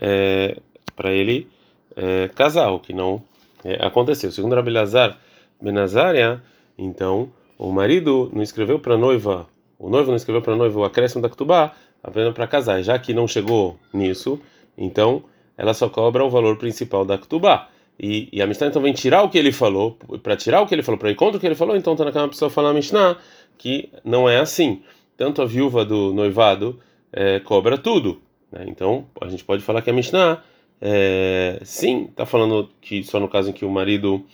é, 0.00 0.58
para 0.94 1.12
ele 1.12 1.48
é, 1.96 2.28
casar, 2.28 2.70
o 2.70 2.78
que 2.78 2.92
não 2.92 3.22
é, 3.64 3.84
aconteceu. 3.84 4.30
Segundo 4.30 4.54
Rabi 4.54 4.70
Lazar 4.70 5.18
Benazaria, 5.60 6.42
então 6.76 7.30
o 7.58 7.72
marido 7.72 8.30
não 8.32 8.42
escreveu 8.42 8.78
para 8.78 8.94
a 8.94 8.98
noiva, 8.98 9.46
o 9.78 9.88
noivo 9.88 10.10
não 10.10 10.16
escreveu 10.16 10.42
para 10.42 10.52
a 10.52 10.56
noiva 10.56 10.78
o 10.78 10.84
acréscimo 10.84 11.22
da 11.22 11.28
Ketubá, 11.28 11.72
apenas 12.02 12.34
para 12.34 12.46
casar. 12.46 12.82
Já 12.82 12.98
que 12.98 13.14
não 13.14 13.26
chegou 13.26 13.78
nisso, 13.92 14.38
então 14.76 15.24
ela 15.56 15.74
só 15.74 15.88
cobra 15.88 16.24
o 16.24 16.30
valor 16.30 16.56
principal 16.56 17.04
da 17.04 17.18
Ketubá. 17.18 17.68
E, 17.98 18.28
e, 18.30 18.42
a 18.42 18.46
Mishnah 18.46 18.66
então 18.66 18.82
vem 18.82 18.92
tirar 18.92 19.22
o 19.22 19.30
que 19.30 19.38
ele 19.38 19.50
falou, 19.50 19.96
para 20.22 20.36
tirar 20.36 20.60
o 20.60 20.66
que 20.66 20.74
ele 20.74 20.82
falou, 20.82 20.98
para 20.98 21.10
ir 21.10 21.14
contra 21.14 21.38
o 21.38 21.40
que 21.40 21.46
ele 21.46 21.54
falou, 21.54 21.74
então 21.74 21.94
naquela 21.94 22.28
pessoa 22.28 22.50
falar 22.50 22.70
a 22.70 22.74
Mishnah 22.74 23.16
que 23.56 23.88
não 24.04 24.28
é 24.28 24.38
assim. 24.38 24.82
Tanto 25.16 25.40
a 25.40 25.46
viúva 25.46 25.82
do 25.82 26.12
noivado 26.12 26.78
é, 27.10 27.40
cobra 27.40 27.78
tudo. 27.78 28.20
Né? 28.52 28.66
Então 28.68 29.06
a 29.18 29.28
gente 29.28 29.44
pode 29.44 29.62
falar 29.62 29.80
que 29.80 29.88
a 29.88 29.94
Mishnah 29.94 30.42
é, 30.80 31.60
sim, 31.64 32.06
está 32.10 32.26
falando 32.26 32.70
que 32.80 33.02
só 33.02 33.18
no 33.18 33.28
caso 33.28 33.50
em 33.50 33.52
que 33.52 33.64
o 33.64 33.70
marido 33.70 34.24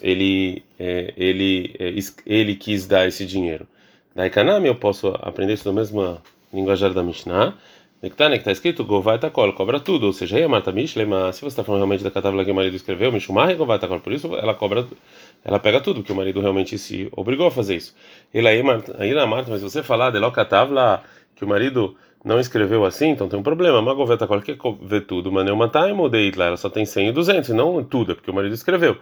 ele 0.00 0.62
é, 0.78 1.12
ele 1.16 1.74
é, 1.78 1.94
ele 2.26 2.54
quis 2.56 2.86
dar 2.86 3.06
esse 3.06 3.26
dinheiro. 3.26 3.66
Da 4.14 4.26
Ikanami 4.26 4.68
eu 4.68 4.74
posso 4.74 5.08
aprender 5.20 5.54
isso 5.54 5.64
da 5.64 5.72
mesma 5.72 6.22
linguajar 6.52 6.92
da 6.92 7.02
Mishnah. 7.02 7.56
Nektane, 8.00 8.36
que 8.36 8.42
está 8.42 8.52
escrito 8.52 8.84
Govai 8.84 9.18
Takol, 9.18 9.52
cobra 9.52 9.80
tudo, 9.80 10.06
ou 10.06 10.12
seja, 10.12 10.48
Marta 10.48 10.70
Mishlema, 10.70 11.32
se 11.32 11.40
você 11.40 11.48
está 11.48 11.64
falando 11.64 11.80
realmente 11.80 12.04
da 12.04 12.12
catáloga 12.12 12.44
que 12.44 12.50
o 12.52 12.54
marido 12.54 12.76
escreveu, 12.76 13.10
Mishumar 13.10 13.56
Govai 13.56 13.80
Takol, 13.80 13.98
por 13.98 14.12
isso 14.12 14.36
ela 14.36 14.54
cobra, 14.54 14.86
ela 15.44 15.58
pega 15.58 15.80
tudo, 15.80 16.00
porque 16.00 16.12
o 16.12 16.16
marido 16.16 16.40
realmente 16.40 16.78
se 16.78 17.08
obrigou 17.10 17.48
a 17.48 17.50
fazer 17.50 17.74
isso. 17.74 17.96
Ele 18.32 18.46
aí, 18.46 18.62
Marta, 18.62 18.96
mas 19.50 19.62
você 19.62 19.82
falar 19.82 20.10
de 20.10 20.20
Lokatavla, 20.20 21.02
que 21.34 21.44
o 21.44 21.48
marido 21.48 21.96
não 22.24 22.40
escreveu 22.40 22.84
assim, 22.84 23.10
então 23.10 23.28
tem 23.28 23.38
um 23.38 23.42
problema. 23.42 23.80
Magoveta 23.80 24.26
qual 24.26 24.40
que 24.40 24.56
vê 24.82 25.00
tudo, 25.00 25.30
mas 25.30 25.48
uma 25.50 25.68
time 25.68 25.92
ou 25.92 26.10
lá, 26.36 26.46
ela 26.46 26.56
só 26.56 26.68
tem 26.68 26.84
100 26.84 27.08
e 27.08 27.12
200, 27.12 27.50
e 27.50 27.52
não 27.52 27.82
tudo, 27.84 28.12
é 28.12 28.14
porque 28.14 28.30
o 28.30 28.34
marido 28.34 28.54
escreveu. 28.54 28.98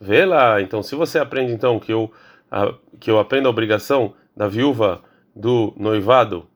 Vê 0.00 0.24
lá, 0.24 0.60
então 0.60 0.82
se 0.82 0.94
você 0.94 1.18
aprende 1.18 1.52
então 1.52 1.78
que 1.80 1.92
eu 1.92 2.10
a, 2.50 2.72
que 3.00 3.10
eu 3.10 3.18
aprendo 3.18 3.46
a 3.46 3.50
obrigação 3.50 4.14
da 4.36 4.48
viúva 4.48 5.02
do 5.34 5.72
noivado 5.76 6.46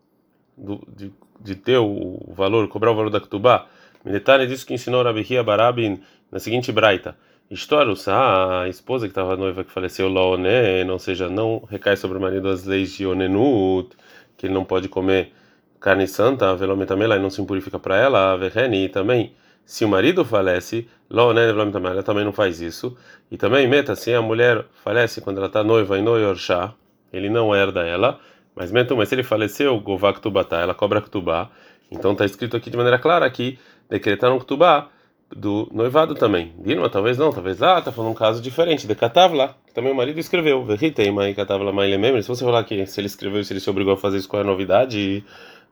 do, 0.57 0.81
de, 0.97 1.13
de 1.41 1.55
ter 1.55 1.79
o, 1.79 2.21
valor, 2.29 2.69
cobrar 2.69 2.93
o 2.93 2.95
valor 2.95 3.11
da 3.11 3.21
ketubá, 3.21 3.67
Militare 4.05 4.47
disse 4.47 4.67
que 4.67 4.75
ensinou 4.75 5.03
Rabihia 5.03 5.43
Barabin 5.45 6.01
na 6.31 6.39
seguinte 6.39 6.73
braita. 6.73 7.17
História, 7.51 7.93
a 8.09 8.69
esposa 8.69 9.07
que 9.07 9.11
estava 9.11 9.37
noiva 9.37 9.63
que 9.63 9.71
faleceu, 9.71 10.09
Laoné, 10.09 10.85
ou 10.91 10.99
seja, 10.99 11.29
não 11.29 11.63
recai 11.69 11.97
sobre 11.97 12.19
o 12.19 12.21
marido 12.21 12.49
as 12.49 12.65
leis 12.65 12.93
de 12.93 13.07
Onenut, 13.07 13.91
que 14.37 14.47
ele 14.47 14.55
não 14.55 14.65
pode 14.65 14.89
comer 14.89 15.33
carne 15.83 16.07
santa, 16.07 16.55
velometamela, 16.55 17.17
e 17.17 17.19
não 17.19 17.29
se 17.29 17.43
impurifica 17.43 17.79
para 17.79 17.97
ela, 17.99 18.37
verreni, 18.37 18.89
também, 18.89 19.35
se 19.65 19.85
o 19.85 19.89
marido 19.89 20.25
falece, 20.25 20.89
ela 21.11 22.03
também 22.05 22.25
não 22.25 22.33
faz 22.33 22.61
isso. 22.61 22.97
E 23.31 23.37
também, 23.37 23.67
meta, 23.67 23.97
se 23.97 24.15
a 24.15 24.23
mulher 24.23 24.65
falece 24.85 25.21
quando 25.21 25.39
ela 25.39 25.49
está 25.49 25.65
noiva 25.65 25.99
em 25.99 26.03
Noyorshá, 26.03 26.73
ele 27.13 27.29
não 27.29 27.55
herda 27.55 27.83
ela, 27.85 28.21
mas 28.55 28.71
meta, 28.71 28.95
mas 28.95 29.09
se 29.09 29.15
ele 29.17 29.25
faleceu, 29.25 29.79
Govak 29.81 30.21
Tubata, 30.21 30.57
ela 30.57 30.73
cobra 30.73 31.01
Ktubá. 31.01 31.51
Então 31.91 32.13
está 32.13 32.25
escrito 32.25 32.57
aqui 32.57 32.71
de 32.71 32.77
maneira 32.77 32.99
clara 32.99 33.29
que 33.29 33.59
decretaram 33.91 34.39
Ktubá 34.39 34.89
do 35.35 35.69
noivado 35.73 36.15
também. 36.15 36.53
Dilma, 36.59 36.89
talvez 36.89 37.19
não, 37.19 37.33
talvez 37.33 37.59
lá, 37.59 37.79
está 37.79 37.91
falando 37.91 38.13
um 38.13 38.15
caso 38.15 38.41
diferente. 38.43 38.87
De 38.87 38.95
Katavla, 38.95 39.57
que 39.67 39.73
também 39.73 39.93
o 39.93 39.95
marido 39.95 40.21
escreveu. 40.21 40.65
Verritei, 40.65 41.11
mas 41.11 41.35
Katavla, 41.35 41.73
mas 41.73 42.25
se 42.25 42.29
você 42.29 42.45
falar 42.45 42.63
que 42.65 42.87
se 42.87 43.01
ele 43.01 43.07
escreveu, 43.07 43.43
se 43.43 43.53
ele 43.53 43.61
se 43.61 43.71
obrigou 43.71 43.95
a 43.95 43.97
fazer 43.97 44.19
isso, 44.19 44.29
qual 44.29 44.43
é 44.43 44.45
a 44.45 44.47
novidade? 44.47 45.25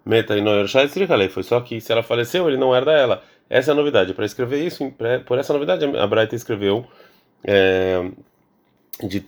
Meta 0.05 0.37
e 0.37 0.41
Noyer 0.41 0.67
Shaitzrikalei. 0.67 1.29
Foi 1.29 1.43
só 1.43 1.61
que 1.61 1.81
se 1.81 1.93
ela 1.93 2.03
faleceu, 2.03 2.49
ele 2.49 2.57
não 2.57 2.75
herda 2.75 2.93
ela. 2.93 3.23
Essa 3.49 3.71
é 3.71 3.73
a 3.73 3.75
novidade. 3.75 4.15
Para 4.15 4.25
escrever 4.25 4.65
isso, 4.65 4.93
por 5.27 5.39
essa 5.39 5.53
novidade, 5.53 5.85
a 5.85 6.07
Braita 6.07 6.35
escreveu 6.35 6.87
é, 7.45 8.11
de 9.03 9.25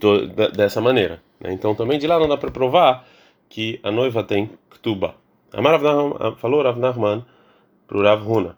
dessa 0.55 0.79
maneira. 0.79 1.21
Né? 1.39 1.51
Então 1.51 1.75
também 1.75 1.99
de 1.99 2.07
lá 2.07 2.19
não 2.19 2.27
dá 2.27 2.37
para 2.37 2.51
provar 2.51 3.05
que 3.49 3.79
a 3.83 3.91
noiva 3.91 4.23
tem 4.23 4.49
Ktuba. 4.69 5.15
Amar 5.51 5.79
falou 6.37 6.63
Rav 6.63 6.79
Nachman 6.79 7.23
para 7.87 7.97
o 7.97 8.01
Rav 8.01 8.27
Huna. 8.27 8.57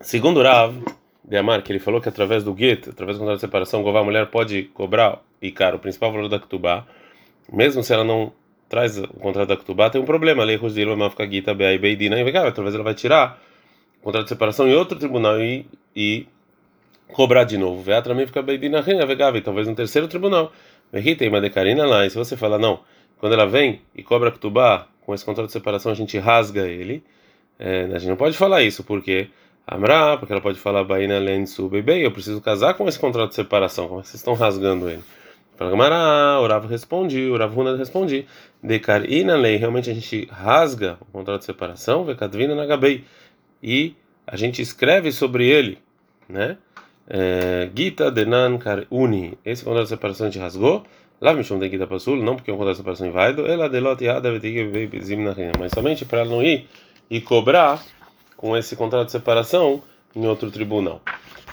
Segundo 0.00 0.42
Rav 0.42 0.74
de 1.22 1.36
Amar, 1.36 1.62
que 1.62 1.70
ele 1.70 1.78
falou 1.78 2.00
que 2.00 2.08
através 2.08 2.42
do 2.42 2.56
get, 2.56 2.88
através 2.88 3.16
do 3.16 3.20
contrato 3.20 3.36
de 3.36 3.42
separação, 3.42 3.86
a 3.86 4.04
mulher 4.04 4.26
pode 4.26 4.64
cobrar, 4.64 5.22
e 5.40 5.52
cara, 5.52 5.76
o 5.76 5.78
principal 5.78 6.10
valor 6.10 6.28
da 6.28 6.40
Ktubá, 6.40 6.84
mesmo 7.52 7.84
se 7.84 7.92
ela 7.92 8.02
não 8.02 8.32
traz 8.70 8.96
o 8.96 9.08
contrato 9.08 9.48
da 9.48 9.56
Ktubá, 9.56 9.90
tem 9.90 10.00
um 10.00 10.04
problema. 10.06 10.44
Lei 10.44 10.56
Rosdilo, 10.56 10.96
Mafka 10.96 11.28
Gita, 11.28 11.52
Beai 11.52 11.76
Beidina, 11.76 12.18
e 12.18 12.32
talvez 12.52 12.74
ela 12.74 12.84
vai 12.84 12.94
tirar 12.94 13.42
o 14.00 14.04
contrato 14.04 14.24
de 14.24 14.28
separação 14.30 14.66
em 14.68 14.74
outro 14.74 14.96
tribunal 14.96 15.40
e, 15.40 15.66
e 15.94 16.26
cobrar 17.08 17.42
de 17.42 17.58
novo. 17.58 17.82
Veatra 17.82 18.12
também 18.12 18.26
fica 18.26 18.40
Beidina, 18.40 18.82
e 19.34 19.40
talvez 19.42 19.66
no 19.66 19.74
terceiro 19.74 20.06
tribunal. 20.06 20.52
Tem 21.18 21.28
uma 21.28 21.40
decarina 21.40 21.84
lá, 21.84 22.06
e 22.06 22.10
se 22.10 22.16
você 22.16 22.36
falar, 22.36 22.58
não, 22.58 22.80
quando 23.18 23.32
ela 23.32 23.46
vem 23.46 23.82
e 23.94 24.04
cobra 24.04 24.28
a 24.28 24.32
Ktubá, 24.32 24.86
com 25.04 25.12
esse 25.12 25.24
contrato 25.24 25.48
de 25.48 25.52
separação 25.52 25.90
a 25.90 25.94
gente 25.94 26.16
rasga 26.16 26.68
ele, 26.68 27.02
é, 27.58 27.90
a 27.92 27.98
gente 27.98 28.08
não 28.08 28.16
pode 28.16 28.36
falar 28.36 28.62
isso, 28.62 28.84
porque 28.84 29.28
Amra, 29.66 30.16
porque 30.16 30.32
ela 30.32 30.40
pode 30.40 30.58
falar 30.58 30.84
Baina 30.84 31.18
Lensu 31.18 31.68
Bebê, 31.68 32.04
eu 32.04 32.12
preciso 32.12 32.40
casar 32.40 32.74
com 32.74 32.88
esse 32.88 32.98
contrato 32.98 33.30
de 33.30 33.34
separação, 33.34 33.88
como 33.88 34.00
é 34.00 34.02
que 34.02 34.08
vocês 34.08 34.20
estão 34.20 34.34
rasgando 34.34 34.88
ele? 34.88 35.02
Fala 35.60 35.72
Gamara, 35.72 36.40
o 36.40 36.46
Rav 36.46 36.66
respondi, 36.66 37.28
o 37.28 37.36
Rav 37.36 37.54
Huna 37.54 37.76
respondi. 37.76 38.24
Dekar 38.62 39.02
na 39.26 39.36
lei, 39.36 39.56
realmente 39.56 39.90
a 39.90 39.92
gente 39.92 40.26
rasga 40.32 40.96
o 41.02 41.04
contrato 41.12 41.40
de 41.40 41.44
separação, 41.44 42.02
Vekadvina 42.02 42.54
Nagabei, 42.54 43.04
e 43.62 43.94
a 44.26 44.38
gente 44.38 44.62
escreve 44.62 45.12
sobre 45.12 45.46
ele, 45.46 45.76
né? 46.26 46.56
É, 47.06 47.68
Gita 47.76 48.10
Denan 48.10 48.56
Kar 48.56 48.86
Uni, 48.90 49.36
esse 49.44 49.62
contrato 49.62 49.82
de 49.82 49.90
separação 49.90 50.28
a 50.28 50.30
gente 50.30 50.40
rasgou. 50.40 50.82
Lá 51.20 51.34
me 51.34 51.44
chamam 51.44 51.60
de 51.62 51.68
Gita 51.68 51.86
Pasul, 51.86 52.16
não 52.16 52.36
porque 52.36 52.50
é 52.50 52.54
um 52.54 52.56
contrato 52.56 52.76
de 52.76 52.78
separação 52.78 53.06
inválido, 53.06 53.46
ela 53.46 53.68
delota 53.68 54.02
Yada 54.02 54.30
mas 55.58 55.72
somente 55.72 56.06
para 56.06 56.20
ela 56.20 56.30
não 56.30 56.42
ir 56.42 56.66
e 57.10 57.20
cobrar 57.20 57.84
com 58.34 58.56
esse 58.56 58.74
contrato 58.74 59.06
de 59.06 59.12
separação 59.12 59.82
em 60.16 60.26
outro 60.26 60.50
tribunal. 60.50 61.02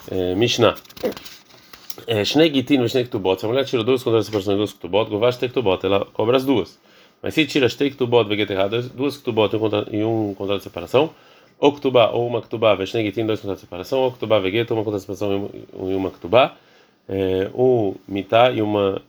É, 0.09 0.33
Mishnah. 0.33 0.75
Shnei 2.25 2.53
Gitin 2.53 2.81
e 2.83 2.89
Shnei 2.89 3.05
Ktubot. 3.05 3.39
Se 3.39 3.45
a 3.45 3.49
mulher 3.49 3.65
tira 3.65 3.83
duas 3.83 4.03
contratos 4.03 4.25
de 4.25 4.31
separação 4.31 4.53
e 4.53 4.57
duas 4.57 4.73
Ktubot, 4.73 5.09
Govash 5.09 5.37
Shnei 5.37 5.49
Ktubot, 5.49 5.85
ela 5.85 6.05
cobra 6.05 6.37
as 6.37 6.45
duas. 6.45 6.79
Mas 7.21 7.33
se 7.33 7.45
tira 7.45 7.67
Shnei 7.67 7.91
Ktubot 7.91 8.31
e 8.31 8.41
errado, 8.41 8.81
duas 8.89 9.17
Ktubot 9.17 9.55
e 9.91 10.03
um 10.03 10.33
contrato 10.35 10.59
de 10.59 10.63
separação, 10.63 11.09
ou 11.59 11.73
Ktubá 11.73 12.09
ou 12.11 12.27
uma 12.27 12.41
Ktubá, 12.41 12.77
Shnei 12.85 13.05
Gitin, 13.05 13.25
dois 13.25 13.39
contratos 13.39 13.61
de 13.61 13.67
separação, 13.67 13.99
ou 13.99 14.11
Ktubá 14.11 14.39
Veget, 14.39 14.71
uma 14.71 14.83
contrato 14.83 15.05
de 15.05 15.15
separação 15.15 15.49
e 15.73 15.95
uma 15.95 16.11
Ktubá, 16.11 16.55
um 17.55 17.95
Mitá 18.07 18.51
e 18.51 18.61
uma, 18.61 19.01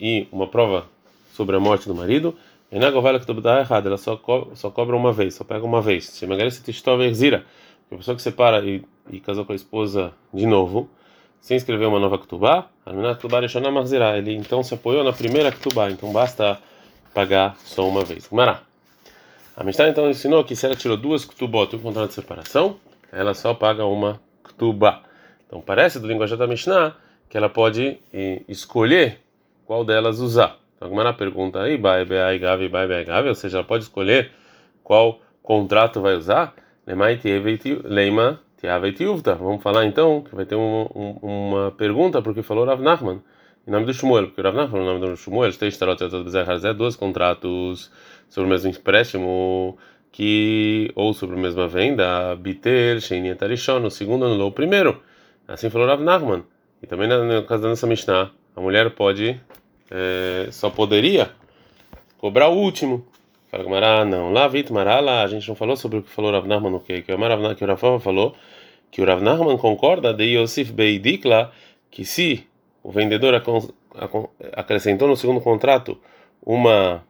e 0.00 0.26
uma 0.32 0.46
prova 0.46 0.86
sobre 1.34 1.56
a 1.56 1.60
morte 1.60 1.86
do 1.86 1.94
marido, 1.94 2.34
e 2.70 2.78
na 2.78 2.90
govala 2.90 3.18
dá 3.18 3.60
errado, 3.60 3.86
ela 3.86 3.98
só, 3.98 4.18
só 4.54 4.70
cobra 4.70 4.96
uma 4.96 5.12
vez, 5.12 5.34
só 5.34 5.44
pega 5.44 5.62
uma 5.64 5.82
vez. 5.82 6.06
Se 6.06 6.24
emagrece 6.24 6.62
tistova 6.62 7.04
exira, 7.04 7.44
a 7.90 7.96
pessoa 7.96 8.16
que 8.16 8.22
separa 8.22 8.64
e, 8.64 8.82
e 9.10 9.20
casou 9.20 9.44
com 9.44 9.52
a 9.52 9.54
esposa 9.54 10.14
de 10.32 10.46
novo, 10.46 10.88
sem 11.42 11.56
escrever 11.56 11.84
uma 11.86 11.98
nova 11.98 12.18
ketubá. 12.18 12.68
Ele 12.86 14.34
então 14.34 14.62
se 14.62 14.72
apoiou 14.72 15.04
na 15.04 15.12
primeira 15.12 15.52
ketubá, 15.52 15.90
então 15.90 16.10
basta 16.12 16.58
pagar 17.12 17.56
só 17.58 17.86
uma 17.86 18.02
vez. 18.04 18.30
Mará. 18.30 18.62
A 19.54 19.62
Mishnah 19.62 19.88
então 19.88 20.08
ensinou 20.08 20.42
que 20.44 20.56
se 20.56 20.64
ela 20.64 20.74
tirou 20.74 20.96
duas 20.96 21.26
ketubot 21.26 21.74
e 21.74 21.78
um 21.78 21.82
contrato 21.82 22.08
de 22.08 22.14
separação, 22.14 22.76
ela 23.12 23.34
só 23.34 23.52
paga 23.52 23.84
uma 23.84 24.18
ketubá. 24.42 25.02
Então 25.46 25.60
parece 25.60 26.00
do 26.00 26.06
linguajar 26.06 26.38
da 26.38 26.46
Mishnah 26.46 26.96
que 27.28 27.36
ela 27.36 27.48
pode 27.48 27.98
escolher 28.48 29.18
qual 29.66 29.84
delas 29.84 30.20
usar. 30.20 30.56
Então, 30.76 30.86
a 30.86 30.90
Gemara 30.90 31.12
pergunta 31.12 31.60
aí, 31.60 31.80
ou 33.28 33.34
seja, 33.34 33.58
ela 33.58 33.66
pode 33.66 33.84
escolher 33.84 34.30
qual 34.82 35.20
contrato 35.42 36.00
vai 36.00 36.14
usar. 36.14 36.54
Leima 37.84 38.40
Vamos 39.36 39.62
falar 39.62 39.86
então 39.86 40.22
que 40.22 40.34
vai 40.34 40.44
ter 40.44 40.54
um, 40.54 40.88
um, 40.94 41.18
uma 41.20 41.70
pergunta 41.72 42.22
porque 42.22 42.42
falou 42.42 42.64
Rav 42.64 42.80
Nachman, 42.80 43.20
em 43.66 43.70
nome 43.70 43.86
do 43.86 43.92
Shmuel, 43.92 44.26
porque 44.26 44.40
o 44.40 44.44
Rav 44.44 44.56
Nachman, 44.56 44.82
em 44.82 44.86
nome 44.86 45.00
do 45.00 45.16
Shmuel, 45.16 45.52
tem 45.52 45.68
dois 46.76 46.94
contratos 46.94 47.90
sobre 48.28 48.46
o 48.46 48.50
mesmo 48.50 48.70
empréstimo 48.70 49.76
que 50.12 50.92
ou 50.94 51.12
sobre 51.12 51.36
a 51.36 51.38
mesma 51.40 51.66
venda, 51.66 52.36
Biter, 52.36 53.00
Sheini 53.00 53.34
Tarishon, 53.34 53.84
o 53.84 53.90
segundo 53.90 54.26
anulou 54.26 54.50
o 54.50 54.52
primeiro. 54.52 55.02
Assim 55.48 55.68
falou 55.68 55.88
Rav 55.88 56.00
Nachman. 56.00 56.44
E 56.80 56.86
também 56.86 57.08
no 57.08 57.42
caso 57.44 57.62
da 57.62 57.68
nossa 57.68 57.86
Mishnah, 57.86 58.30
a 58.54 58.60
mulher 58.60 58.90
pode 58.90 59.40
é, 59.90 60.48
só 60.52 60.70
poderia 60.70 61.30
cobrar 62.18 62.48
o 62.48 62.56
último. 62.56 63.04
Fala 63.50 63.64
Gamara, 63.64 64.04
não. 64.04 64.32
Lá, 64.32 64.48
lá, 65.00 65.22
a 65.22 65.26
gente 65.26 65.46
não 65.48 65.54
falou 65.54 65.76
sobre 65.76 65.98
o 65.98 66.02
que 66.02 66.10
falou 66.10 66.30
Rav 66.30 66.46
Nachman 66.46 66.70
no 66.70 66.80
que? 66.80 67.02
Que 67.02 67.12
o 67.12 67.18
Rav 67.18 67.42
o 67.64 67.66
Rafa 67.66 68.00
falou 68.00 68.34
que 68.92 69.02
o 69.02 69.04
Rav 69.04 69.20
Nachman 69.22 69.56
concorda 69.56 70.14
de 70.14 70.24
Yosif 70.36 70.70
Beidikla 70.70 71.50
que 71.90 72.04
se 72.04 72.46
o 72.82 72.92
vendedor 72.92 73.42
acrescentou 74.52 75.08
no 75.08 75.16
segundo 75.16 75.40
contrato 75.40 75.98
uma 76.44 77.02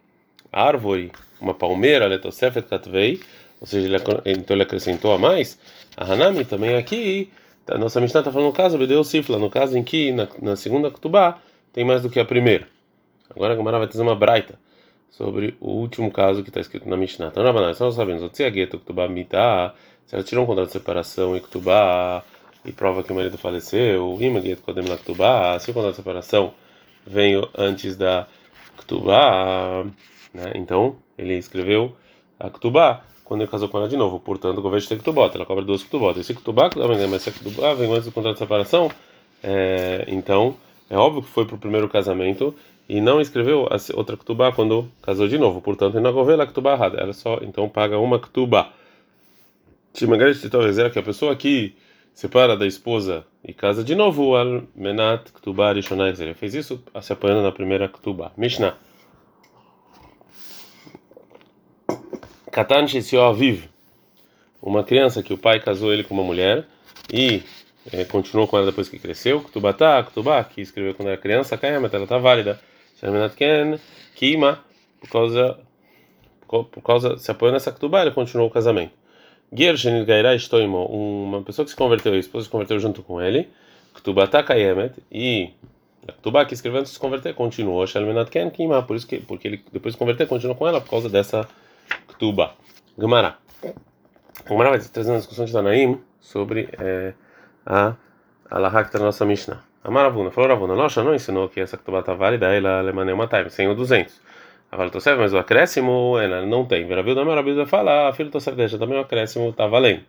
árvore, 0.51 1.11
uma 1.41 1.53
palmeira, 1.53 2.07
Letosefet 2.07 2.69
Katvei, 2.69 3.21
ou 3.61 3.67
seja, 3.67 3.87
ele, 3.87 3.97
então 4.25 4.55
ele 4.55 4.63
acrescentou 4.63 5.13
a 5.13 5.19
mais, 5.19 5.59
a 5.97 6.05
Hanami 6.05 6.45
também 6.45 6.77
aqui, 6.77 7.31
a 7.67 7.79
nossa 7.79 8.01
Mishnah 8.01 8.21
está 8.21 8.33
falando 8.33 8.49
no 8.49 8.53
caso, 8.53 8.79
Bedeu 8.79 9.03
Sifla, 9.03 9.39
no 9.39 9.51
caso 9.51 9.77
em 9.77 9.83
que 9.83 10.13
na, 10.13 10.29
na 10.41 10.57
segunda 10.57 10.91
Ketubá 10.91 11.39
tem 11.73 11.85
mais 11.85 12.03
do 12.03 12.11
que 12.11 12.21
a 12.21 12.25
primeira. 12.25 12.69
Agora 13.35 13.55
a 13.55 13.57
Gemara 13.57 13.79
vai 13.79 13.89
trazer 13.89 14.03
uma 14.03 14.15
braita 14.15 14.59
sobre 15.11 15.57
o 15.61 15.71
último 15.71 16.11
caso 16.11 16.43
que 16.43 16.51
está 16.51 16.61
escrito 16.61 16.89
na 16.89 16.97
Mishnah. 16.97 17.29
Então, 17.29 17.43
Rabanai, 17.43 17.75
só 17.75 17.91
sabemos, 17.91 18.23
se 20.07 20.15
ela 20.15 20.25
tirou 20.25 20.45
um 20.45 20.47
contrato 20.47 20.67
de 20.67 20.73
separação 20.73 21.37
e 21.37 21.41
Ktubá 21.41 22.23
e 22.65 22.73
prova 22.73 23.03
que 23.03 23.13
o 23.13 23.15
marido 23.15 23.37
faleceu, 23.39 24.17
se 25.61 25.71
o 25.71 25.75
contrato 25.75 25.91
de 25.91 25.97
separação 25.97 26.55
veio 27.07 27.49
antes 27.57 27.97
da 27.97 28.27
Ktubá, 28.79 29.85
né? 30.33 30.53
então 30.55 30.97
ele 31.19 31.35
escreveu 31.35 31.95
a 32.39 32.49
Ktubá 32.51 33.03
quando 33.25 33.43
ele 33.43 33.51
casou 33.51 33.69
com 33.69 33.79
ela 33.79 33.89
de 33.89 33.97
novo, 33.97 34.21
portanto, 34.21 34.59
o 34.59 34.63
governo 34.63 34.87
tem 34.87 34.99
Ktubot, 34.99 35.35
ela 35.35 35.47
cobra 35.47 35.65
duas 35.65 35.83
Ktubot. 35.83 36.19
Esse 36.19 36.35
Ktubá, 36.35 36.71
mas 37.09 37.23
se 37.23 37.31
a 37.31 37.33
Ktubá 37.33 37.75
vem 37.75 37.91
antes 37.91 38.05
do 38.05 38.13
contrato 38.13 38.35
de 38.35 38.41
separação, 38.41 38.91
é, 39.43 40.05
então 40.09 40.57
é 40.89 40.97
óbvio 40.97 41.23
que 41.23 41.29
foi 41.29 41.47
para 41.47 41.57
o 41.57 41.59
primeiro 41.59 41.89
casamento 41.89 42.55
e 42.89 43.01
não 43.01 43.21
escreveu 43.21 43.67
a 43.71 43.77
outra 43.97 44.17
ketubá 44.17 44.53
quando 44.53 44.89
casou 45.01 45.27
de 45.27 45.39
novo. 45.39 45.63
Portanto, 45.63 45.99
na 45.99 46.11
govela 46.11 46.47
ketubá 46.47 46.75
errada. 46.75 47.01
Ela 47.01 47.15
só 47.15 47.39
então 47.41 47.69
paga 47.69 47.99
uma 47.99 48.19
ketubá. 49.93 50.91
que 50.91 50.99
a 50.99 51.03
pessoa 51.03 51.37
que 51.37 51.77
separa 52.15 52.57
da 52.57 52.67
esposa 52.67 53.25
e 53.45 53.53
casa 53.53 53.83
de 53.83 53.95
novo, 53.95 54.37
al 54.37 54.65
menat 54.75 55.31
ketubá 55.33 55.73
rishonah 55.73 56.09
ele 56.09 56.35
fez 56.35 56.55
isso 56.55 56.83
se 57.01 57.13
apoiando 57.13 57.43
na 57.43 57.53
primeira 57.53 57.89
ketubá. 57.89 58.33
Mishnah. 58.37 58.77
Katan 62.51 62.87
aviv. 63.29 63.65
Uma 64.61 64.85
criança 64.85 65.23
que 65.23 65.33
o 65.33 65.39
pai 65.39 65.59
casou 65.59 65.93
ele 65.93 66.05
com 66.05 66.15
uma 66.15 66.23
mulher 66.23 66.67
e 67.13 67.43
é, 67.91 68.05
continuou 68.05 68.47
com 68.47 68.57
ela 68.57 68.67
depois 68.67 68.89
que 68.89 68.99
cresceu. 68.99 69.41
Ktubatá, 69.41 70.03
Ktubá, 70.05 70.45
que 70.45 70.61
escreveu 70.61 70.95
quando 70.95 71.09
era 71.09 71.17
criança, 71.17 71.57
Kayamet, 71.57 71.95
ela 71.95 72.05
está 72.05 72.19
válida. 72.19 72.61
Shermenat 73.01 73.35
Ken, 73.35 73.79
Kima, 74.15 74.63
por 75.01 75.09
causa, 75.09 75.59
por 76.47 76.83
causa, 76.85 77.17
se 77.17 77.31
apoiou 77.31 77.53
nessa 77.53 77.73
Ktubá, 77.73 78.03
ele 78.03 78.13
continuou 78.13 78.49
o 78.49 78.53
casamento. 78.53 78.93
Gershenit 79.53 80.09
uma 80.89 81.43
pessoa 81.43 81.65
que 81.65 81.71
se 81.71 81.77
converteu, 81.77 82.15
a 82.15 82.17
esposa 82.17 82.45
se 82.45 82.51
converteu 82.51 82.79
junto 82.79 83.03
com 83.03 83.21
ele. 83.21 83.49
Ktubatá 83.95 84.43
Kayamet, 84.43 84.95
e 85.11 85.51
a 86.09 86.13
Ktubá 86.13 86.45
que 86.45 86.55
escreveu 86.55 86.81
antes 86.81 86.93
de 86.93 86.95
se 86.95 87.01
converter 87.01 87.35
continuou. 87.35 87.87
Shermenat 87.87 88.31
Ken, 88.31 88.51
Kima, 88.51 88.83
por 88.83 88.97
isso 88.97 89.07
que, 89.07 89.19
porque 89.21 89.47
ele 89.47 89.65
depois 89.71 89.93
de 89.93 89.97
se 89.97 89.99
converter 89.99 90.27
continuou 90.27 90.57
com 90.57 90.67
ela 90.67 90.81
por 90.81 90.91
causa 90.91 91.09
dessa 91.09 91.47
Ktubá. 92.09 92.55
Gemara. 92.99 93.37
Gemara 94.49 94.71
vai 94.71 94.79
trazer 94.81 95.11
uma 95.11 95.19
discussão 95.19 95.45
de 95.45 95.53
Tanaim 95.53 96.01
sobre. 96.21 96.69
É, 96.79 97.13
a 97.65 97.95
Alahá 98.51 98.83
que 98.83 98.89
está 98.89 98.99
na 98.99 99.07
nossa 99.07 99.25
Mishnah. 99.25 99.63
A 99.85 99.91
Maravuna 99.91 100.31
falou: 100.31 100.51
Ravuna, 100.51 100.75
nossa, 100.75 101.03
não 101.03 101.15
ensinou 101.15 101.49
que 101.49 101.61
essa 101.61 101.77
Ketubá 101.77 102.01
está 102.01 102.15
válida, 102.15 102.47
ela 102.55 102.79
alemaneu 102.79 103.15
uma 103.15 103.27
time, 103.27 103.51
sem 103.51 103.69
o 103.69 103.75
200. 103.75 104.21
Agora 104.73 104.89
tô 104.89 104.99
certo, 105.01 105.19
mas 105.19 105.35
o 105.35 105.39
acréscimo 105.39 106.19
ela 106.19 106.47
não 106.47 106.65
tem. 106.65 106.87
Verabil 106.87 107.15
da 107.15 107.23
Marabil 107.27 107.55
vai 107.55 107.67
falar, 107.67 108.11
filho, 108.15 108.31
certo, 108.41 108.57
deixa 108.57 108.79
também 108.79 108.97
o 108.97 109.03
acréscimo 109.03 109.51
está 109.51 109.67
valendo. 109.67 110.01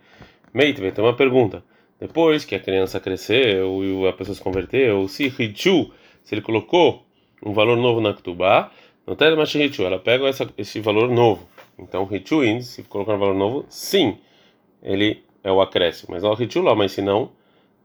Vai 0.54 0.72
ter 0.72 1.02
uma 1.02 1.14
pergunta. 1.14 1.62
Depois 2.00 2.46
que 2.46 2.56
a 2.56 2.60
criança 2.60 2.98
cresceu 2.98 3.84
e 3.84 4.08
a 4.08 4.14
pessoa 4.14 4.34
se 4.34 4.42
converteu, 4.42 5.06
se 5.10 5.26
Hichu, 5.26 5.92
se 6.24 6.34
ele 6.34 6.42
colocou 6.42 7.06
um 7.46 7.52
valor 7.52 7.76
novo 7.76 8.00
na 8.00 8.14
Ketubá, 8.14 8.72
No 9.06 9.18
Tel 9.18 9.36
Mashihichu, 9.36 9.84
ela 9.84 10.00
pega 10.00 10.30
essa, 10.30 10.50
esse 10.58 10.80
valor 10.80 11.10
novo. 11.10 11.46
Então, 11.78 12.08
Hichuin, 12.10 12.62
se 12.62 12.84
colocar 12.84 13.16
um 13.16 13.20
valor 13.20 13.36
novo, 13.36 13.66
sim, 13.68 14.18
ele 14.82 15.26
é 15.44 15.52
o 15.52 15.60
acréscimo. 15.60 16.14
Mas 16.14 16.24
o 16.24 16.42
Hichu 16.42 16.62
lá, 16.62 16.74
mas 16.74 16.94
se 16.94 17.02
não, 17.02 17.32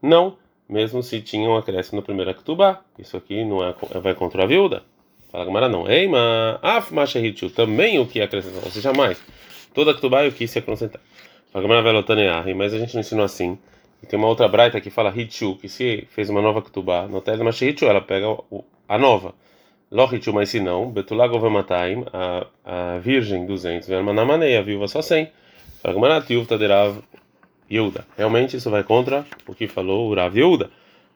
não. 0.01 0.37
Mesmo 0.69 1.03
se 1.03 1.19
tinha 1.19 1.49
um 1.49 1.57
acréscimo 1.57 1.99
no 1.99 2.05
primeiro 2.05 2.31
Aktubá. 2.31 2.79
Isso 2.97 3.17
aqui 3.17 3.43
não 3.43 3.61
é, 3.61 3.75
vai 3.99 4.13
contra 4.13 4.43
a 4.43 4.45
viúva. 4.45 4.83
Fala 5.31 5.45
Gamara 5.45 5.69
não. 5.69 5.89
Ei, 5.89 6.07
mas 6.07 6.59
Af 6.61 6.93
Mashihichu, 6.93 7.49
também 7.49 7.99
o 7.99 8.05
que 8.05 8.21
acrescentar, 8.21 8.63
ou 8.63 8.71
seja, 8.71 8.91
mais. 8.93 9.21
Toda 9.73 9.91
Aktubá 9.91 10.25
eu 10.25 10.31
quis 10.31 10.49
se 10.51 10.59
acrescentar. 10.59 11.01
Fala 11.51 11.63
Gamara 11.63 11.81
Velotaneahi, 11.83 12.53
mas 12.53 12.73
a 12.73 12.79
gente 12.79 12.93
não 12.93 13.01
ensinou 13.01 13.25
assim. 13.25 13.57
E 14.01 14.07
tem 14.07 14.17
uma 14.17 14.27
outra 14.27 14.47
braita 14.47 14.79
que 14.79 14.89
fala 14.89 15.13
Hichu, 15.15 15.55
que 15.57 15.67
se 15.67 16.07
fez 16.11 16.29
uma 16.29 16.41
nova 16.41 16.59
Aktubá, 16.59 17.07
no 17.07 17.21
Tel 17.21 17.43
Mashihichu, 17.43 17.85
ela 17.85 18.01
pega 18.01 18.27
a 18.87 18.97
nova. 18.97 19.33
Lohichu, 19.91 20.31
mas 20.31 20.49
se 20.49 20.59
não, 20.59 20.89
Betulago 20.91 21.39
Vemataim, 21.39 22.05
a 22.63 22.99
virgem 22.99 23.45
200, 23.45 23.87
Vermanamanei, 23.87 24.55
a 24.55 24.61
viúva 24.61 24.87
só 24.87 25.01
100. 25.01 25.31
Fagmanatiuv 25.81 26.45
Taderav 26.45 27.01
Yehuda. 27.71 28.05
Realmente 28.17 28.57
isso 28.57 28.69
vai 28.69 28.83
contra 28.83 29.25
o 29.47 29.55
que 29.55 29.67
falou 29.67 30.09
o 30.09 30.13
Rav 30.13 30.37
Yehuda. 30.37 30.69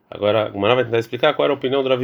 Agora, 0.10 0.48
o 0.48 0.52
Gumara 0.54 0.76
vai 0.76 0.86
tentar 0.86 1.00
explicar 1.00 1.34
qual 1.34 1.46
era 1.46 1.54
a 1.54 1.58
opinião 1.58 1.84
do 1.84 1.90
Rav 1.90 2.02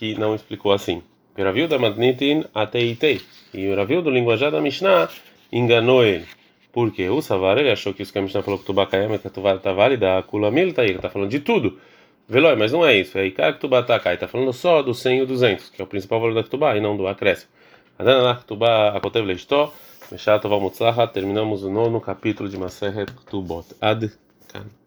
que 0.00 0.18
não 0.18 0.34
explicou 0.34 0.72
assim. 0.72 1.02
Yehuda 1.36 1.78
Madnitin 1.78 2.44
Ateitei. 2.54 3.20
E 3.52 3.68
o 3.68 3.76
Rav 3.76 3.90
Yehuda, 3.92 4.08
linguajar 4.10 4.50
da 4.50 4.58
Mishnah, 4.58 5.10
enganou 5.52 6.02
ele. 6.02 6.24
Porque 6.72 7.06
o 7.10 7.20
Savar, 7.20 7.58
ele 7.58 7.70
achou 7.70 7.92
que 7.92 8.02
isso 8.02 8.10
que 8.10 8.18
a 8.18 8.22
Mishnah 8.22 8.42
falou 8.42 8.58
que 8.58 8.64
Tubakayama, 8.64 9.18
que 9.18 9.26
a 9.26 9.30
Tuvar 9.30 9.56
está 9.56 9.72
válida, 9.72 10.16
a 10.16 10.22
Kulamil 10.22 10.68
está 10.68 10.80
aí, 10.80 10.88
ele 10.88 10.96
está 10.96 11.10
falando 11.10 11.28
de 11.28 11.40
tudo. 11.40 11.78
Veloy, 12.26 12.56
mas 12.56 12.72
não 12.72 12.86
é 12.86 12.96
isso. 12.96 13.18
É 13.18 13.26
Ikar 13.26 13.58
Ktubá 13.58 13.82
Takai. 13.82 14.14
Está 14.14 14.26
falando 14.26 14.52
só 14.54 14.80
do 14.80 14.94
100 14.94 15.18
e 15.18 15.22
o 15.22 15.26
200, 15.26 15.68
que 15.68 15.82
é 15.82 15.84
o 15.84 15.86
principal 15.86 16.18
valor 16.18 16.34
da 16.34 16.44
Ktubá 16.44 16.74
e 16.76 16.80
não 16.80 16.96
do 16.96 17.06
acréscimo. 17.06 17.50
Adana 17.98 18.36
Ktubá 18.36 18.96
Akotev 18.96 19.26
Leistó. 19.26 19.74
Terminamos 21.12 21.62
o 21.62 21.70
nono 21.70 22.00
capítulo 22.00 22.48
de 22.48 22.56
Maseret 22.56 23.12
Ktubot. 23.12 23.66
Ad 23.80 24.10
Kan. 24.48 24.79